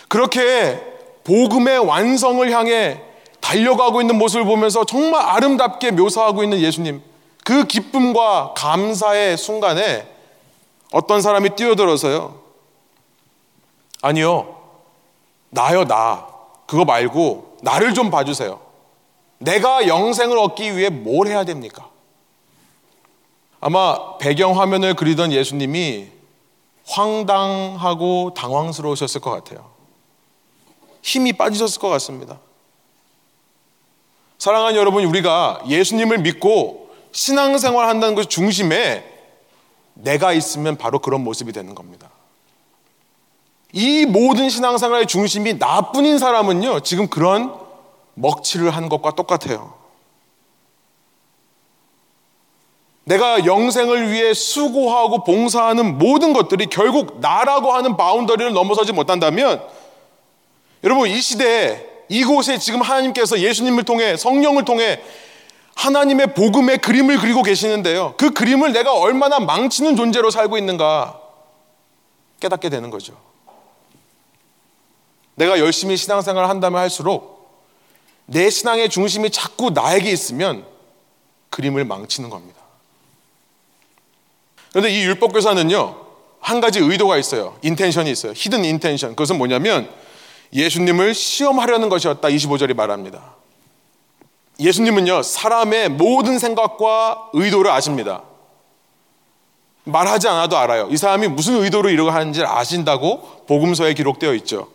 [0.07, 0.81] 그렇게
[1.23, 3.01] 복음의 완성을 향해
[3.41, 7.01] 달려가고 있는 모습을 보면서 정말 아름답게 묘사하고 있는 예수님.
[7.43, 10.07] 그 기쁨과 감사의 순간에
[10.91, 12.39] 어떤 사람이 뛰어들어서요.
[14.01, 14.57] 아니요.
[15.49, 16.27] 나요, 나.
[16.65, 18.59] 그거 말고 나를 좀 봐주세요.
[19.39, 21.89] 내가 영생을 얻기 위해 뭘 해야 됩니까?
[23.59, 26.09] 아마 배경 화면을 그리던 예수님이
[26.85, 29.76] 황당하고 당황스러우셨을 것 같아요.
[31.01, 32.39] 힘이 빠지셨을 것 같습니다.
[34.37, 39.03] 사랑하는 여러분, 우리가 예수님을 믿고 신앙생활 한다는 것 중심에
[39.95, 42.09] 내가 있으면 바로 그런 모습이 되는 겁니다.
[43.73, 47.53] 이 모든 신앙생활의 중심이 나뿐인 사람은요, 지금 그런
[48.13, 49.77] 먹칠을 한 것과 똑같아요.
[53.03, 59.65] 내가 영생을 위해 수고하고 봉사하는 모든 것들이 결국 나라고 하는 바운더리를 넘어서지 못한다면
[60.83, 65.01] 여러분 이 시대에 이곳에 지금 하나님께서 예수님을 통해 성령을 통해
[65.75, 68.15] 하나님의 복음의 그림을 그리고 계시는데요.
[68.17, 71.19] 그 그림을 내가 얼마나 망치는 존재로 살고 있는가
[72.39, 73.15] 깨닫게 되는 거죠.
[75.35, 77.37] 내가 열심히 신앙생활을 한다면 할수록
[78.25, 80.65] 내 신앙의 중심이 자꾸 나에게 있으면
[81.49, 82.59] 그림을 망치는 겁니다.
[84.71, 86.05] 그런데 이 율법교사는요,
[86.39, 87.57] 한 가지 의도가 있어요.
[87.61, 88.33] intention이 있어요.
[88.35, 89.11] hidden intention.
[89.11, 89.89] 그것은 뭐냐면
[90.53, 92.27] 예수님을 시험하려는 것이었다.
[92.27, 93.35] 25절이 말합니다.
[94.59, 98.23] 예수님은요, 사람의 모든 생각과 의도를 아십니다.
[99.83, 100.87] 말하지 않아도 알아요.
[100.89, 104.67] 이 사람이 무슨 의도로 이러고 하는지 아신다고 복음서에 기록되어 있죠.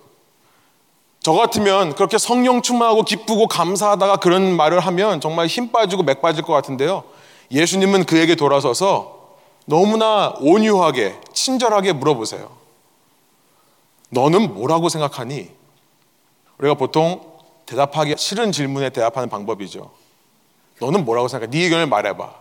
[1.20, 6.42] 저 같으면 그렇게 성령 충만하고 기쁘고 감사하다가 그런 말을 하면 정말 힘 빠지고 맥 빠질
[6.42, 7.04] 것 같은데요.
[7.50, 12.50] 예수님은 그에게 돌아서서 너무나 온유하게, 친절하게 물어보세요.
[14.08, 15.61] 너는 뭐라고 생각하니?
[16.58, 17.20] 우리가 보통
[17.66, 19.90] 대답하기 싫은 질문에 대답하는 방법이죠.
[20.80, 21.50] 너는 뭐라고 생각해?
[21.50, 22.34] 네 의견을 말해봐.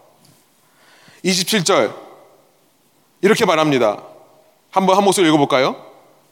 [1.24, 1.94] 27절
[3.22, 4.04] 이렇게 말합니다.
[4.72, 5.76] 한번 한 목소리 읽어볼까요?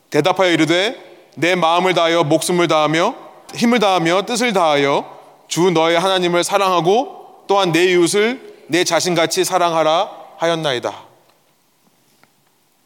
[0.09, 3.15] 대답하여 이르되 내 마음을 다하여 목숨을 다하며
[3.55, 11.09] 힘을 다하며 뜻을 다하여 주 너의 하나님을 사랑하고 또한 내 이웃을 내 자신같이 사랑하라 하였나이다.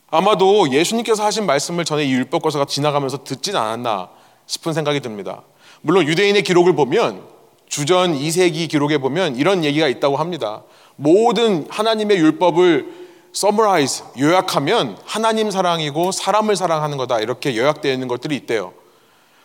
[0.10, 4.10] 아마도 예수님께서 하신 말씀을 전에 이 율법교사가 지나가면서 듣진 않았나
[4.54, 5.42] 싶은 생각이 듭니다.
[5.82, 7.24] 물론 유대인의 기록을 보면
[7.68, 10.62] 주전 2세기 기록에 보면 이런 얘기가 있다고 합니다.
[10.96, 13.04] 모든 하나님의 율법을
[13.34, 18.74] summarize 요약하면 하나님 사랑이고 사람을 사랑하는 거다 이렇게 요약되어 있는 것들이 있대요.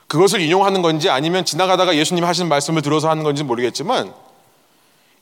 [0.08, 4.12] 그것을 인용하는 건지 아니면 지나가다가 예수님 하신 말씀을 들어서 하는 건지 모르겠지만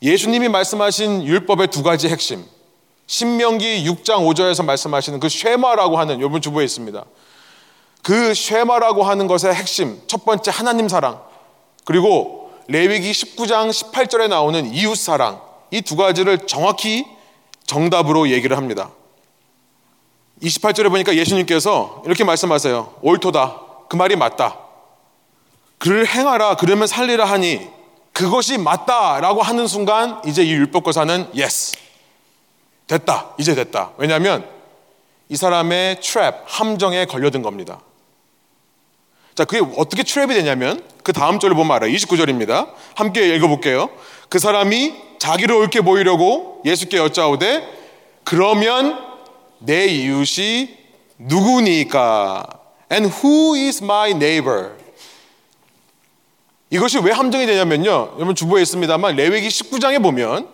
[0.02, 2.44] 예수님이 말씀하신 율법의 두 가지 핵심
[3.06, 7.04] 신명기 6장 5절에서 말씀하시는 그 쉐마라고 하는 여러분 주부에 있습니다.
[8.06, 11.20] 그 쉐마라고 하는 것의 핵심 첫 번째 하나님 사랑
[11.84, 15.40] 그리고 레위기 19장 18절에 나오는 이웃 사랑
[15.72, 17.04] 이 두 가지를 정확히
[17.66, 18.90] 정답으로 얘기를 합니다.
[20.40, 22.94] 28절에 보니까 예수님께서 이렇게 말씀하세요.
[23.02, 23.60] 옳도다.
[23.88, 24.56] 그 말이 맞다.
[25.78, 26.54] 그를 행하라.
[26.58, 27.68] 그러면 살리라 하니
[28.12, 31.76] 그것이 맞다라고 하는 순간 이제 이 율법거사는 yes.
[32.86, 33.34] 됐다.
[33.38, 33.94] 이제 됐다.
[33.96, 34.48] 왜냐하면
[35.28, 37.80] 이 사람의 트랩, 함정에 걸려든 겁니다.
[39.36, 41.92] 자, 그게 어떻게 트랩이 되냐면 그 다음 절을 보면 알아요.
[41.92, 42.70] 29절입니다.
[42.94, 43.90] 함께 읽어 볼게요.
[44.30, 47.62] 그 사람이 자기를 옳게 보이려고 예수께 여짜오되
[48.24, 48.98] 그러면
[49.58, 50.74] 내 이웃이
[51.18, 52.46] 누구니까?
[52.90, 54.70] And who is my neighbor?
[56.70, 58.14] 이것이 왜 함정이 되냐면요.
[58.16, 60.48] 여러분 주보에 있습니다만 레위기 19장에 보면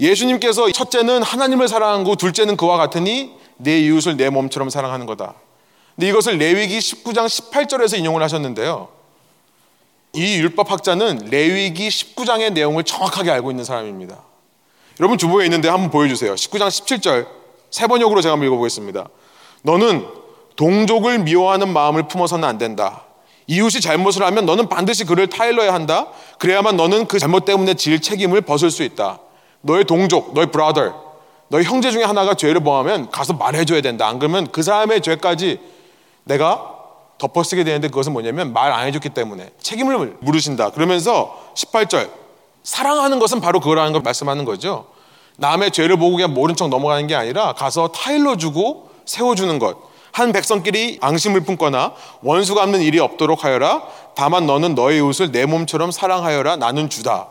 [0.00, 5.34] 예수님께서 첫째는 하나님을 사랑하고 둘째는 그와 같으니 내 이웃을 내 몸처럼 사랑하는 거다.
[5.94, 8.88] 근데 이것을 레위기 19장 18절에서 인용을 하셨는데요.
[10.12, 14.18] 이 율법학자는 레위기 19장의 내용을 정확하게 알고 있는 사람입니다.
[15.00, 16.34] 여러분 주보에 있는데 한번 보여주세요.
[16.34, 17.26] 19장 17절
[17.70, 19.08] 세 번역으로 제가 한번 읽어보겠습니다.
[19.62, 20.06] 너는
[20.56, 23.02] 동족을 미워하는 마음을 품어서는 안 된다.
[23.46, 26.08] 이웃이 잘못을 하면 너는 반드시 그를 타일러야 한다.
[26.38, 29.18] 그래야만 너는 그 잘못 때문에 질 책임을 벗을 수 있다.
[29.60, 30.94] 너의 동족, 너의 브라더,
[31.48, 34.06] 너의 형제 중에 하나가 죄를 범하면 가서 말해줘야 된다.
[34.06, 35.58] 안 그러면 그 사람의 죄까지
[36.24, 36.70] 내가
[37.18, 40.70] 덮어쓰게 되는데 그것은 뭐냐면 말 안 해줬기 때문에 책임을 물으신다.
[40.70, 42.10] 그러면서 18절
[42.62, 44.86] 사랑하는 것은 바로 그거라는 걸 말씀하는 거죠.
[45.36, 49.76] 남의 죄를 보고 그냥 모른 척 넘어가는 게 아니라 가서 타일러 주고 세워주는 것.
[50.12, 53.82] 한 백성끼리 앙심을 품거나 원수 갚는 일이 없도록 하여라.
[54.14, 56.56] 다만 너는 너의 이웃을 내 몸처럼 사랑하여라.
[56.56, 57.28] 나는 주다.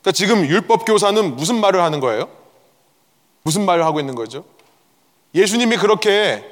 [0.00, 2.28] 그러니까 지금 율법 교사는 무슨 말을 하는 거예요?
[3.42, 4.44] 무슨 말을 하고 있는 거죠?
[5.34, 6.44] 예수님이 그렇게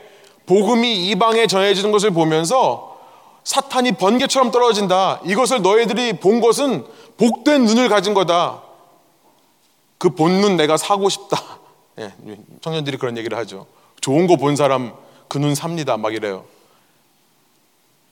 [0.46, 2.98] 복음이 이방에 전해지는 것을 보면서
[3.44, 5.20] 사탄이 번개처럼 떨어진다.
[5.24, 6.84] 이것을 너희들이 본 것은
[7.16, 8.62] 복된 눈을 가진 거다.
[9.98, 11.40] 그 본눈 내가 사고 싶다.
[11.98, 12.12] 예,
[12.60, 13.66] 청년들이 그런 얘기를 하죠.
[14.00, 14.92] 좋은 거 본 사람
[15.28, 15.96] 그 눈 삽니다.
[15.96, 16.44] 막 이래요.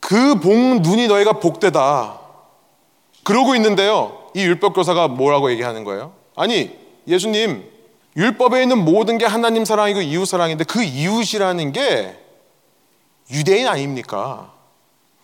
[0.00, 2.18] 그 본 눈이 너희가 복되다.
[3.22, 4.30] 그러고 있는데요.
[4.34, 6.12] 이 율법 교사가 뭐라고 얘기하는 거예요?
[6.36, 6.70] 아니,
[7.06, 7.68] 예수님,
[8.16, 12.16] 율법에 있는 모든 게 하나님 사랑이고 이웃 사랑인데 그 이웃이라는 게
[13.30, 14.52] 유대인 아닙니까?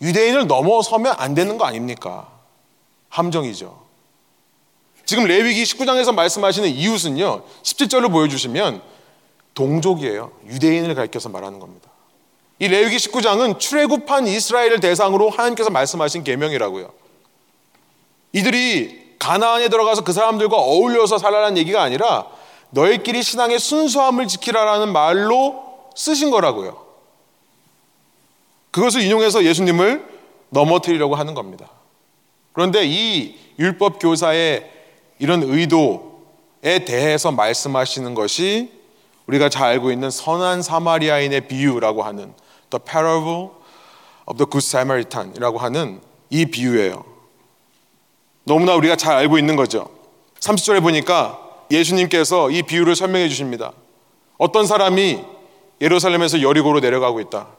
[0.01, 2.29] 유대인을 넘어서면 안 되는 거 아닙니까?
[3.09, 3.87] 함정이죠.
[5.05, 7.43] 지금 레위기 19장에서 말씀하시는 이웃은요.
[7.63, 8.81] 17절을 보여주시면
[9.53, 10.31] 동족이에요.
[10.47, 11.89] 유대인을 가리켜서 말하는 겁니다.
[12.59, 16.91] 이 레위기 19장은 출애굽한 이스라엘을 대상으로 하나님께서 말씀하신 계명이라고요.
[18.33, 22.27] 이들이 가나안에 들어가서 그 사람들과 어울려서 살라는 얘기가 아니라
[22.71, 25.63] 너희끼리 신앙의 순수함을 지키라라는 말로
[25.95, 26.86] 쓰신 거라고요.
[28.77, 30.05] 그것을 인용해서 예수님을
[30.49, 31.67] 넘어뜨리려고 하는 겁니다.
[32.53, 34.69] 그런데 이 율법 교사의
[35.17, 38.71] 이런 의도에 대해서 말씀하시는 것이
[39.25, 42.35] 우리가 잘 알고 있는 선한 사마리아인의 비유라고 하는
[42.69, 43.49] The Parable
[44.27, 47.03] of the Good Samaritan이라고 하는 이 비유예요.
[48.43, 49.89] 너무나 우리가 잘 알고 있는 거죠.
[50.39, 51.39] 30절에 보니까
[51.71, 53.71] 예수님께서 이 비유를 설명해 주십니다.
[54.37, 55.23] 어떤 사람이
[55.81, 57.57] 예루살렘에서 여리고로 내려가고 있다.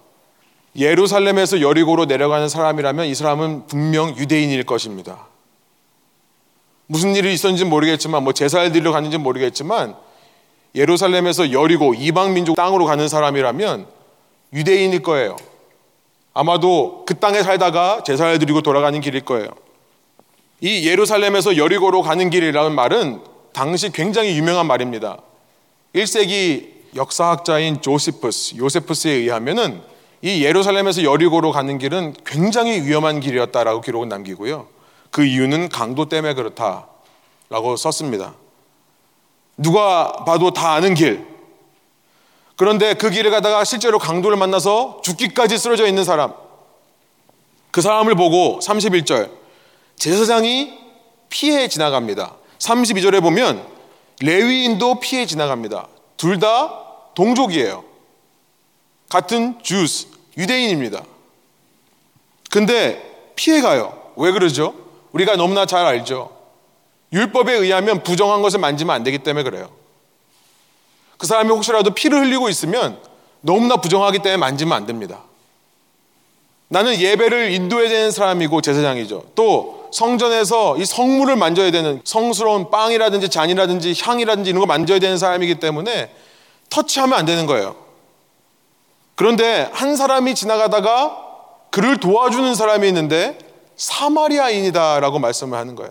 [0.78, 5.26] 예루살렘에서 여리고로 내려가는 사람이라면 이 사람은 분명 유대인일 것입니다.
[6.86, 9.96] 무슨 일이 있었는지 모르겠지만 뭐 제사를 드리러 갔는지 모르겠지만
[10.74, 13.86] 예루살렘에서 여리고 이방 민족 땅으로 가는 사람이라면
[14.52, 15.36] 유대인일 거예요.
[16.32, 19.48] 아마도 그 땅에 살다가 제사를 드리고 돌아가는 길일 거예요.
[20.60, 23.20] 이 예루살렘에서 여리고로 가는 길이라는 말은
[23.52, 25.18] 당시 굉장히 유명한 말입니다.
[25.94, 29.82] 1세기 역사학자인 조시푸스, 요세푸스에 의하면은
[30.22, 34.66] 이 예루살렘에서 여리고로 가는 길은 굉장히 위험한 길이었다라고 기록을 남기고요.
[35.10, 38.34] 그 이유는 강도 때문에 그렇다라고 썼습니다.
[39.56, 41.26] 누가 봐도 다 아는 길.
[42.56, 46.34] 그런데 그 길을 가다가 실제로 강도를 만나서 죽기까지 쓰러져 있는 사람.
[47.70, 49.30] 그 사람을 보고 31절
[49.96, 50.72] 제사장이
[51.28, 52.34] 피해 지나갑니다.
[52.58, 53.64] 32절에 보면
[54.20, 55.86] 레위인도 피해 지나갑니다.
[56.16, 56.74] 둘 다
[57.14, 57.84] 동족이에요.
[59.08, 61.02] 같은 주스, 유대인입니다.
[62.50, 64.12] 근데 피해가요.
[64.16, 64.74] 왜 그러죠?
[65.12, 66.36] 우리가 너무나 잘 알죠.
[67.12, 69.70] 율법에 의하면 부정한 것을 만지면 안 되기 때문에 그래요.
[71.16, 73.00] 그 사람이 혹시라도 피를 흘리고 있으면
[73.40, 75.22] 너무나 부정하기 때문에 만지면 안 됩니다.
[76.68, 79.30] 나는 예배를 인도해야 되는 사람이고 제사장이죠.
[79.34, 85.60] 또 성전에서 이 성물을 만져야 되는 성스러운 빵이라든지 잔이라든지 향이라든지 이런 거 만져야 되는 사람이기
[85.60, 86.14] 때문에
[86.68, 87.87] 터치하면 안 되는 거예요.
[89.18, 91.18] 그런데 한 사람이 지나가다가
[91.70, 93.36] 그를 도와주는 사람이 있는데
[93.74, 95.90] 사마리아인이다라고 말씀을 하는 거예요.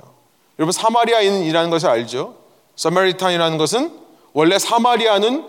[0.58, 2.36] 여러분 사마리아인이라는 것을 알죠?
[2.78, 3.92] 사마리탄이라는 것은
[4.32, 5.44] 원래 사마리아는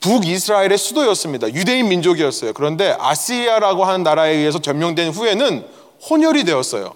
[0.00, 1.52] 북이스라엘의 수도였습니다.
[1.52, 2.54] 유대인 민족이었어요.
[2.54, 5.66] 그런데 아시리아라고 하는 나라에 의해서 점령된 후에는
[6.08, 6.94] 혼혈이 되었어요.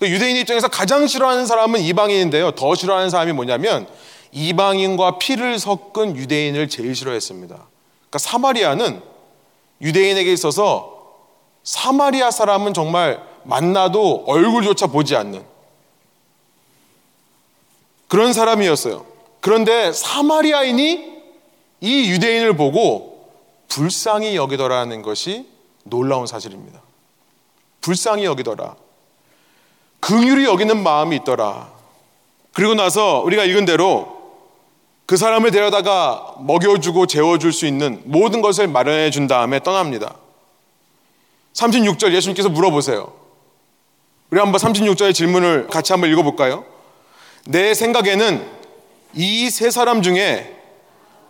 [0.00, 2.50] 그 유대인 입장에서 가장 싫어하는 사람은 이방인인데요.
[2.50, 3.86] 더 싫어하는 사람이 뭐냐면
[4.32, 7.73] 이방인과 피를 섞은 유대인을 제일 싫어했습니다.
[8.14, 9.02] 그러니까 사마리아는
[9.80, 11.18] 유대인에게 있어서
[11.64, 15.44] 사마리아 사람은 정말 만나도 얼굴조차 보지 않는
[18.06, 19.04] 그런 사람이었어요.
[19.40, 21.14] 그런데 사마리아인이
[21.80, 23.28] 이 유대인을 보고
[23.68, 25.48] 불쌍히 여기더라는 것이
[25.82, 26.80] 놀라운 사실입니다.
[27.80, 28.76] 불쌍히 여기더라.
[30.00, 31.72] 긍휼히 여기는 마음이 있더라.
[32.52, 34.13] 그리고 나서 우리가 읽은 대로
[35.06, 40.16] 그 사람을 데려다가 먹여주고 재워줄 수 있는 모든 것을 마련해 준 다음에 떠납니다.
[41.52, 43.12] 36절 예수님께서 물어보세요.
[44.30, 46.64] 우리 한번 36절의 질문을 같이 한번 읽어볼까요?
[47.46, 48.50] 내 생각에는
[49.14, 50.56] 이 세 사람 중에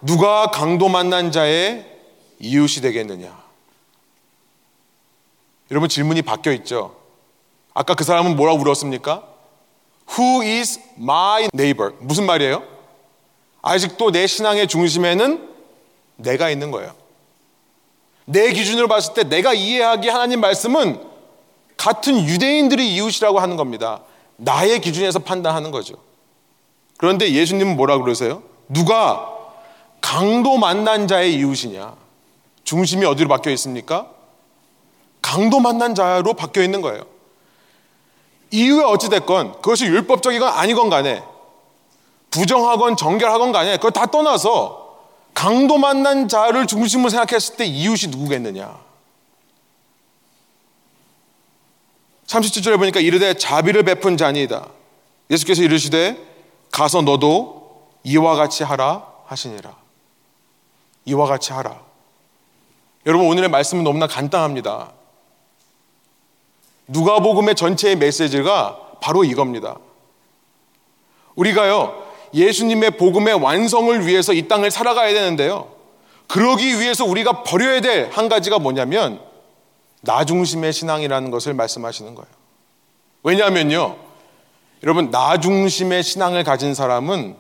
[0.00, 1.84] 누가 강도 만난 자의
[2.38, 3.42] 이웃이 되겠느냐?
[5.70, 6.96] 여러분 질문이 바뀌어 있죠?
[7.74, 9.24] 아까 그 사람은 뭐라고 물었습니까?
[10.16, 11.94] Who is my neighbor?
[12.00, 12.62] 무슨 말이에요?
[13.64, 15.48] 아직도 내 신앙의 중심에는
[16.16, 16.94] 내가 있는 거예요.
[18.27, 21.00] 내 기준으로 봤을 때 내가 이해하기 하나님 말씀은
[21.77, 24.03] 같은 유대인들이 이웃이라고 하는 겁니다.
[24.37, 25.94] 나의 기준에서 판단하는 거죠.
[26.98, 28.42] 그런데 예수님은 뭐라 그러세요?
[28.69, 29.31] 누가
[30.00, 31.96] 강도 만난 자의 이웃이냐?
[32.65, 34.10] 중심이 어디로 바뀌어 있습니까?
[35.23, 37.06] 강도 만난 자로 바뀌어 있는 거예요.
[38.50, 41.23] 이유가 어찌됐건 그것이 율법적이건 아니건 간에
[42.35, 44.98] 부정하건 정결하건 간에 그걸 다 떠나서
[45.35, 48.76] 강도 만난 자를 중심으로 생각했을 때 이웃이 누구겠느냐?
[52.26, 54.66] 37절에 보니까 이르되 자비를 베푼 자니이다.
[55.30, 56.18] 예수께서 이르시되
[56.72, 59.76] 가서 너도 이와 같이 하라 하시니라.
[61.04, 61.80] 이와 같이 하라.
[63.06, 64.90] 여러분 오늘의 말씀은 너무나 간단합니다.
[66.88, 69.76] 누가복음의 전체의 메시지가 바로 이겁니다.
[71.37, 75.72] 우리가요 예수님의 복음의 완성을 위해서 이 땅을 살아가야 되는데요.
[76.26, 79.20] 그러기 위해서 우리가 버려야 될 한 가지가 뭐냐면
[80.02, 82.28] 나 중심의 신앙이라는 것을 말씀하시는 거예요.
[83.22, 83.96] 왜냐하면요.
[84.82, 87.37] 여러분, 나 중심의 신앙을 가진 사람은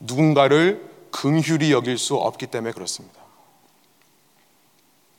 [0.00, 3.20] 누군가를 긍휼히 여길 수 없기 때문에 그렇습니다.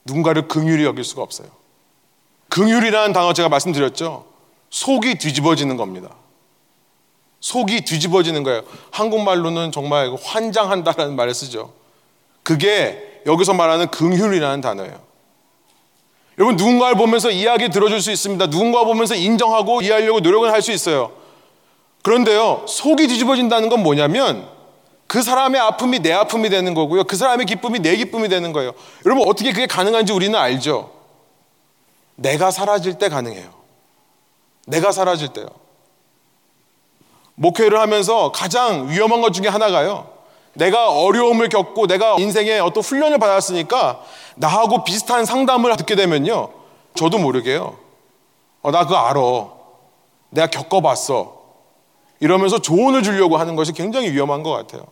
[0.04, 1.48] 누군가를 긍휼히 여길 수가 없어요.
[2.50, 4.26] 긍휼이라는 단어 제가 말씀드렸죠.
[4.70, 6.10] 속이 뒤집어지는 겁니다.
[7.44, 8.62] 속이 뒤집어지는 거예요.
[8.92, 11.74] 한국말로는 정말 환장한다라는 말을 쓰죠.
[12.42, 14.98] 그게 여기서 말하는 긍휼이라는 단어예요.
[16.38, 18.48] 여러분 누군가를 보면서 이야기 들어줄 수 있습니다.
[18.48, 21.12] 누군가 보면서 인정하고 이해하려고 노력을 할수 있어요.
[22.02, 24.48] 그런데요, 속이 뒤집어진다는 건 뭐냐면
[25.08, 27.04] 그 사람의 아픔이 내 아픔이 되는 거고요.
[27.04, 28.72] 그 사람의 기쁨이 내 기쁨이 되는 거예요.
[29.06, 30.94] 여러분 어떻게 그게 가능한지 우리는 알죠.
[32.16, 33.54] 내가 사라질 때 가능해요.
[34.66, 35.48] 내가 사라질 때요.
[37.36, 40.08] 목회를 하면서 가장 위험한 것 중에 하나가요.
[40.54, 44.02] 내가 어려움을 겪고 내가 인생에 어떤 훈련을 받았으니까
[44.36, 46.50] 나하고 비슷한 상담을 듣게 되면요.
[46.96, 47.76] 저도 모르게요.
[48.62, 49.20] 어, 나 그거 알아.
[50.30, 51.42] 내가 겪어봤어.
[52.20, 54.86] 이러면서 조언을 주려고 하는 것이 굉장히 위험한 것 같아요.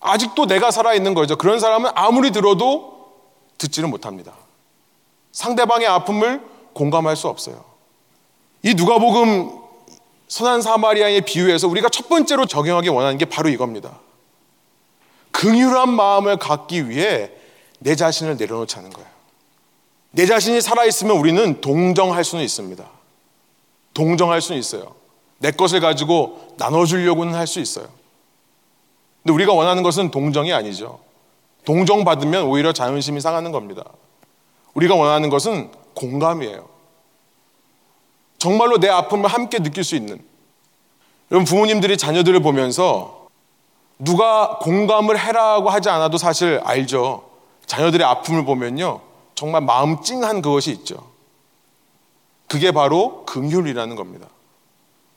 [0.00, 1.36] 아직도 내가 살아있는 거죠.
[1.36, 3.08] 그런 사람은 아무리 들어도
[3.58, 4.32] 듣지를 못합니다.
[5.32, 6.40] 상대방의 아픔을
[6.72, 7.64] 공감할 수 없어요.
[8.62, 9.67] 이 누가복음
[10.28, 13.98] 선한 사마리아의 비유에서 우리가 첫 번째로 적용하기 원하는 게 바로 이겁니다.
[15.32, 17.30] 긍휼한 마음을 갖기 위해
[17.78, 19.08] 내 자신을 내려놓자는 거예요.
[20.10, 22.84] 내 자신이 살아있으면 우리는 동정할 수는 있습니다.
[23.94, 24.94] 동정할 수는 있어요.
[25.38, 27.86] 내 것을 가지고 나눠주려고는 할 수 있어요.
[29.22, 31.00] 근데 우리가 원하는 것은 동정이 아니죠.
[31.64, 33.84] 동정받으면 오히려 자존심이 상하는 겁니다.
[34.74, 36.68] 우리가 원하는 것은 공감이에요.
[38.38, 40.20] 정말로 내 아픔을 함께 느낄 수 있는.
[41.30, 43.26] 여러분, 부모님들이 자녀들을 보면서
[43.98, 47.24] 누가 공감을 해라고 하지 않아도 사실 알죠.
[47.66, 49.00] 자녀들의 아픔을 보면요.
[49.34, 51.08] 정말 마음 찡한 그것이 있죠.
[52.46, 54.26] 그게 바로 긍휼이라는 겁니다.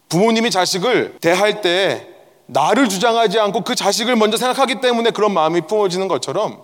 [0.09, 2.07] 부모님이 자식을 대할 때
[2.47, 6.61] 나를 주장하지 않고 그 자식을 먼저 생각하기 때문에 그런 마음이 품어지는 것처럼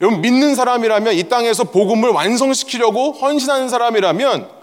[0.00, 4.61] 여러분 믿는 사람이라면 이 땅에서 복음을 완성시키려고 헌신하는 사람이라면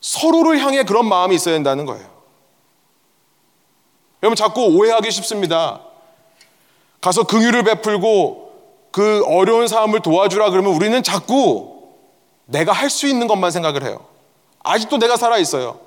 [0.00, 2.06] 서로를 향해 그런 마음이 있어야 된다는 거예요.
[4.22, 5.80] 여러분 자꾸 오해하기 쉽습니다.
[7.00, 8.48] 가서 긍휼을 베풀고
[8.90, 11.78] 그 어려운 사람을 도와주라 그러면 우리는 자꾸
[12.46, 14.04] 내가 할 수 있는 것만 생각을 해요.
[14.64, 15.78] 아직도 내가 살아 있어요.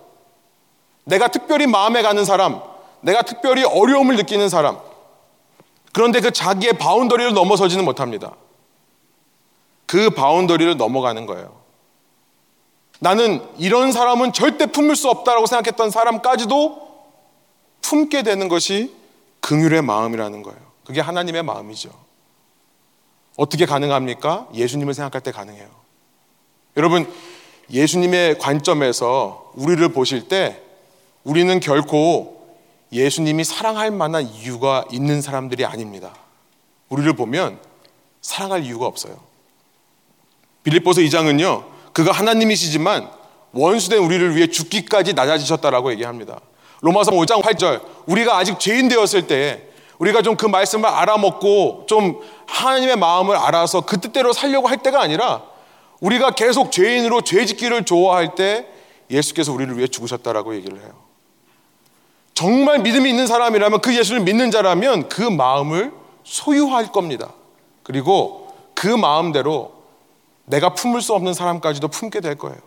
[1.03, 2.61] 내가 특별히 마음에 가는 사람,
[3.01, 4.79] 내가 특별히 어려움을 느끼는 사람.
[5.91, 8.31] 그런데 그 자기의 boundary를 넘어서지는 못합니다.
[9.87, 11.60] 그 boundary를 넘어가는 거예요.
[13.03, 16.91] 나는 이런 사람은 절대 품을 수 없다라고 생각했던 사람까지도
[17.81, 18.93] 품게 되는 것이
[19.39, 20.59] 긍휼의 마음이라는 거예요.
[20.85, 21.89] 그게 하나님의 마음이죠.
[23.37, 24.49] 어떻게 가능합니까?
[24.53, 25.67] 예수님을 생각할 때 가능해요.
[26.77, 27.11] 여러분,
[27.71, 30.61] 예수님의 관점에서 우리를 보실 때
[31.23, 32.55] 우리는 결코
[32.91, 36.13] 예수님이 사랑할 만한 이유가 있는 사람들이 아닙니다.
[36.89, 37.57] 우리를 보면
[38.21, 39.17] 사랑할 이유가 없어요.
[40.61, 43.09] 빌립보서 2장은요, 그가 하나님이시지만
[43.53, 46.39] 원수된 우리를 위해 죽기까지 낮아지셨다라고 얘기합니다.
[46.81, 49.67] 로마서 5장 8절 우리가 아직 죄인 되었을 때
[49.99, 55.43] 우리가 좀 그 말씀을 알아먹고 좀 하나님의 마음을 알아서 그 뜻대로 살려고 할 때가 아니라
[55.99, 58.65] 우리가 계속 죄인으로 죄 짓기를 좋아할 때
[59.11, 60.93] 예수께서 우리를 위해 죽으셨다라고 얘기를 해요.
[62.33, 65.91] 정말 믿음이 있는 사람이라면 그 예수를 믿는 자라면 그 마음을
[66.23, 67.33] 소유할 겁니다.
[67.83, 69.80] 그리고 그 마음대로
[70.51, 72.57] 내가 품을 수 없는 사람까지도 품게 될 거예요.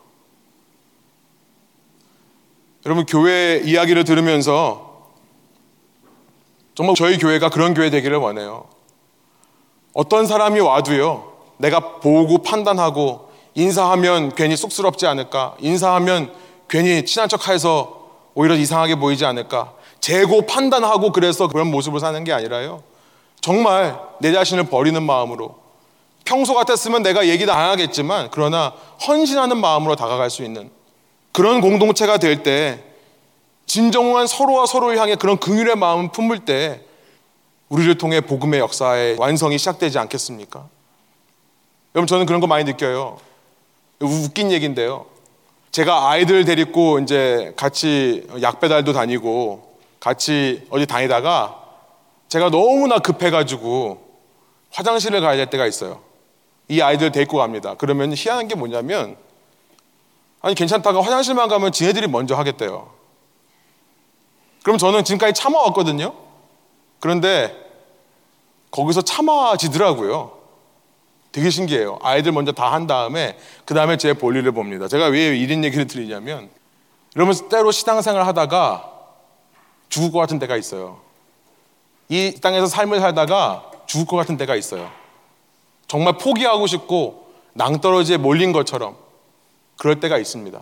[2.87, 5.13] 여러분 교회 이야기를 들으면서
[6.75, 8.67] 정말 저희 교회가 그런 교회 되기를 원해요.
[9.93, 11.33] 어떤 사람이 와도요.
[11.59, 15.55] 내가 보고 판단하고 인사하면 괜히 쑥스럽지 않을까?
[15.61, 16.33] 인사하면
[16.69, 19.75] 괜히 친한 척 해서 오히려 이상하게 보이지 않을까?
[20.01, 22.83] 재고 판단하고 그래서 그런 모습을 사는 게 아니라요.
[23.41, 25.64] 정말 내 자신을 버리는 마음으로
[26.25, 28.73] 평소 같았으면 내가 얘기도 안 하겠지만 그러나
[29.07, 30.71] 헌신하는 마음으로 다가갈 수 있는
[31.33, 32.83] 그런 공동체가 될 때
[33.67, 36.83] 진정한 서로와 서로를 향해 그런 긍휼의 마음을 품을 때
[37.69, 40.69] 우리를 통해 복음의 역사의 완성이 시작되지 않겠습니까?
[41.95, 43.19] 여러분 저는 그런 거 많이 느껴요.
[44.01, 45.07] 웃긴 얘기인데요.
[45.71, 51.59] 제가 아이들 데리고 이제 같이 약 배달도 다니고 같이 어디 다니다가
[52.29, 53.99] 제가 너무나 급해가지고
[54.71, 56.01] 화장실을 가야 될 때가 있어요.
[56.69, 57.75] 이 아이들 데리고 갑니다.
[57.77, 59.17] 그러면 희한한 게 뭐냐면
[60.41, 62.91] 아니 괜찮다가 화장실만 가면 지네들이 먼저 하겠대요.
[64.63, 66.15] 그럼 저는 지금까지 참아왔거든요.
[67.01, 67.55] 그런데
[68.71, 70.39] 거기서 참아지더라고요.
[71.33, 71.99] 되게 신기해요.
[72.03, 74.89] 아이들 먼저 다 한 다음에 그 다음에 제 볼일을 봅니다.
[74.89, 76.49] 제가 왜 이런 얘기를 드리냐면
[77.17, 78.91] 여러분 때로 시당생활 하다가
[79.89, 81.01] 죽을 것 같은 때가 있어요.
[82.09, 84.91] 이 땅에서 삶을 살다가 죽을 것 같은 때가 있어요.
[85.95, 88.97] 정말 포기하고 싶고 낭떠러지에 몰린 것처럼
[89.77, 90.61] 그럴 때가 있습니다.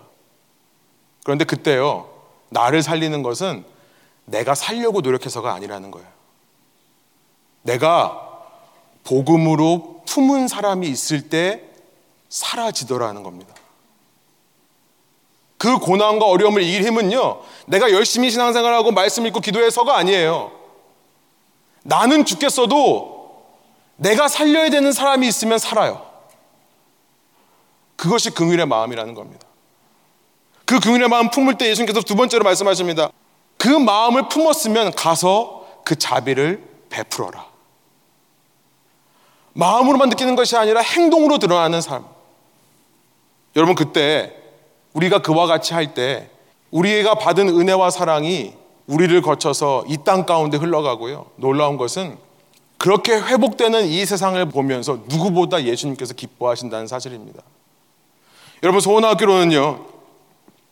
[1.25, 2.11] 그런데 그때요,
[2.51, 3.65] 나를 살리는 것은
[4.27, 6.07] 내가 살려고 노력해서가 아니라는 거예요.
[7.63, 8.43] 내가
[9.05, 11.63] 복음으로 품은 사람이 있을 때
[12.29, 13.55] 사라지더라는 겁니다.
[15.57, 20.53] 그 고난과 어려움을 이길 힘은요, 내가 열심히 신앙생활하고 말씀 읽고 기도해서가 아니에요.
[21.85, 23.22] 나는 죽겠어도
[24.03, 26.07] 내가 살려야 되는 사람이 있으면 살아요.
[27.97, 29.47] 그것이 긍휼의 마음이라는 겁니다.
[30.65, 33.11] 그 긍휼의 마음 품을 때 예수님께서 두 번째로 말씀하십니다.
[33.59, 37.47] 그 마음을 품었으면 가서 그 자비를 베풀어라.
[39.53, 42.05] 마음으로만 느끼는 것이 아니라 행동으로 드러나는 삶.
[43.55, 44.35] 여러분 그때
[44.95, 46.29] 우리가 그와 같이 할 때
[46.71, 48.55] 우리가 받은 은혜와 사랑이
[48.87, 51.27] 우리를 거쳐서 이 땅 가운데 흘러가고요.
[51.37, 52.19] 놀라운 것은
[52.83, 57.41] 그렇게 회복되는 이 세상을 보면서 누구보다 예수님께서 기뻐하신다는 사실입니다.
[58.65, 59.87] 여러분 소원학교로는요.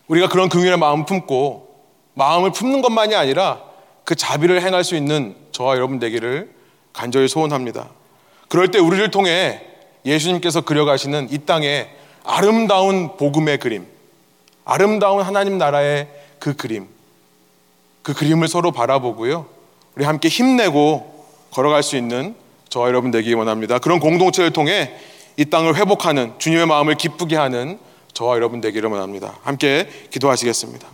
[0.09, 1.69] 우리가 그런 긍휼의 마음 품고
[2.15, 3.61] 마음을 품는 것만이 아니라
[4.03, 6.51] 그 자비를 행할 수 있는 저와 여러분 되기를
[6.93, 7.91] 간절히 소원합니다.
[8.49, 9.63] 그럴 때 우리를 통해
[10.05, 11.89] 예수님께서 그려가시는 이 땅의
[12.25, 13.87] 아름다운 복음의 그림,
[14.65, 16.09] 아름다운 하나님 나라의
[16.41, 16.89] 그 그림,
[18.03, 19.47] 그 그림을 서로 바라보고요.
[19.95, 21.10] 우리 함께 힘내고
[21.53, 22.35] 걸어갈 수 있는
[22.69, 23.79] 저와 여러분 되기 원합니다.
[23.79, 24.93] 그런 공동체를 통해
[25.37, 27.79] 이 땅을 회복하는 주님의 마음을 기쁘게 하는
[28.13, 29.39] 저와 여러분 되기를 원합니다.
[29.43, 30.87] 함께 기도하시겠습니다.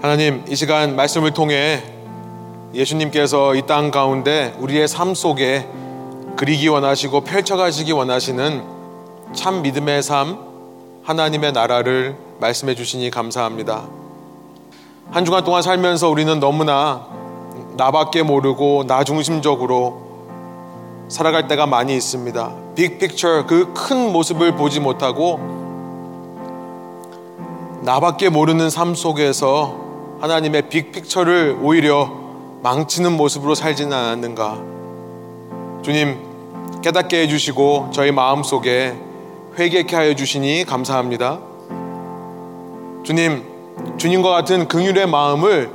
[0.00, 1.82] 하나님, 이 시간 말씀을 통해
[2.74, 5.66] 예수님께서 이 땅 가운데 우리의 삶 속에
[6.36, 8.62] 그리기 원하시고 펼쳐가시기 원하시는
[9.34, 10.38] 참 믿음의 삶,
[11.02, 14.05] 하나님의 나라를 말씀해 주시니 감사합니다.
[15.10, 17.06] 한 주간 동안 살면서 우리는 너무나
[17.76, 20.02] 나밖에 모르고 나 중심적으로
[21.08, 22.52] 살아갈 때가 많이 있습니다.
[22.74, 25.38] 빅 픽처 그 큰 모습을 보지 못하고
[27.82, 29.76] 나밖에 모르는 삶 속에서
[30.20, 32.10] 하나님의 빅 픽처를 오히려
[32.62, 34.58] 망치는 모습으로 살지는 않았는가.
[35.82, 36.18] 주님
[36.82, 38.98] 깨닫게 해주시고 저희 마음 속에
[39.56, 41.38] 회개케 하여 주시니 감사합니다.
[43.04, 43.55] 주님
[43.96, 45.70] 주님과 같은 긍휼의 마음을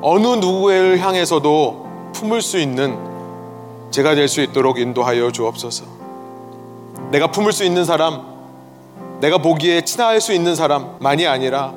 [0.00, 2.96] 어느 누구를 향해서도 품을 수 있는
[3.90, 5.84] 제가 될 수 있도록 인도하여 주옵소서.
[7.10, 8.22] 내가 품을 수 있는 사람,
[9.20, 11.72] 내가 보기에 친화할 수 있는 사람만이 아니라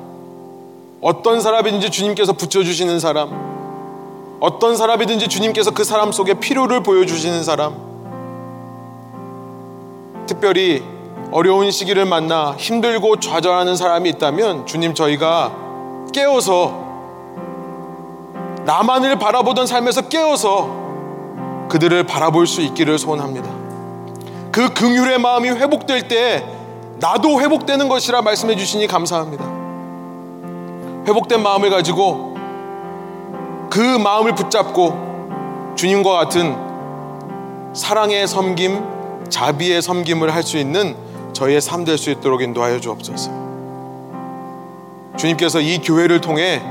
[1.00, 7.74] 어떤 사람이든지 주님께서 붙여주시는 사람, 어떤 사람이든지 주님께서 그 사람 속에 필요를 보여주시는 사람,
[10.26, 10.82] 특별히
[11.32, 15.50] 어려운 시기를 만나 힘들고 좌절하는 사람이 있다면 주님 저희가
[16.12, 16.82] 깨어서
[18.66, 20.82] 나만을 바라보던 삶에서 깨어서
[21.70, 23.48] 그들을 바라볼 수 있기를 소원합니다.
[24.52, 26.44] 그 긍휼의 마음이 회복될 때
[27.00, 29.42] 나도 회복되는 것이라 말씀해 주시니 감사합니다.
[31.08, 32.36] 회복된 마음을 가지고
[33.70, 36.54] 그 마음을 붙잡고 주님과 같은
[37.72, 40.94] 사랑의 섬김, 자비의 섬김을 할 수 있는
[41.32, 43.30] 저희의 삶 될 수 있도록 인도하여 주옵소서.
[45.16, 46.62] 주님께서 이 교회를 통해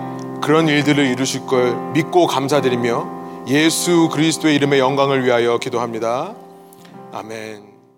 [0.41, 6.33] 그런 일들을 이루실 걸 믿고 감사드리며 예수 그리스도의 이름의 영광을 위하여 기도합니다.
[7.11, 7.70] 아멘.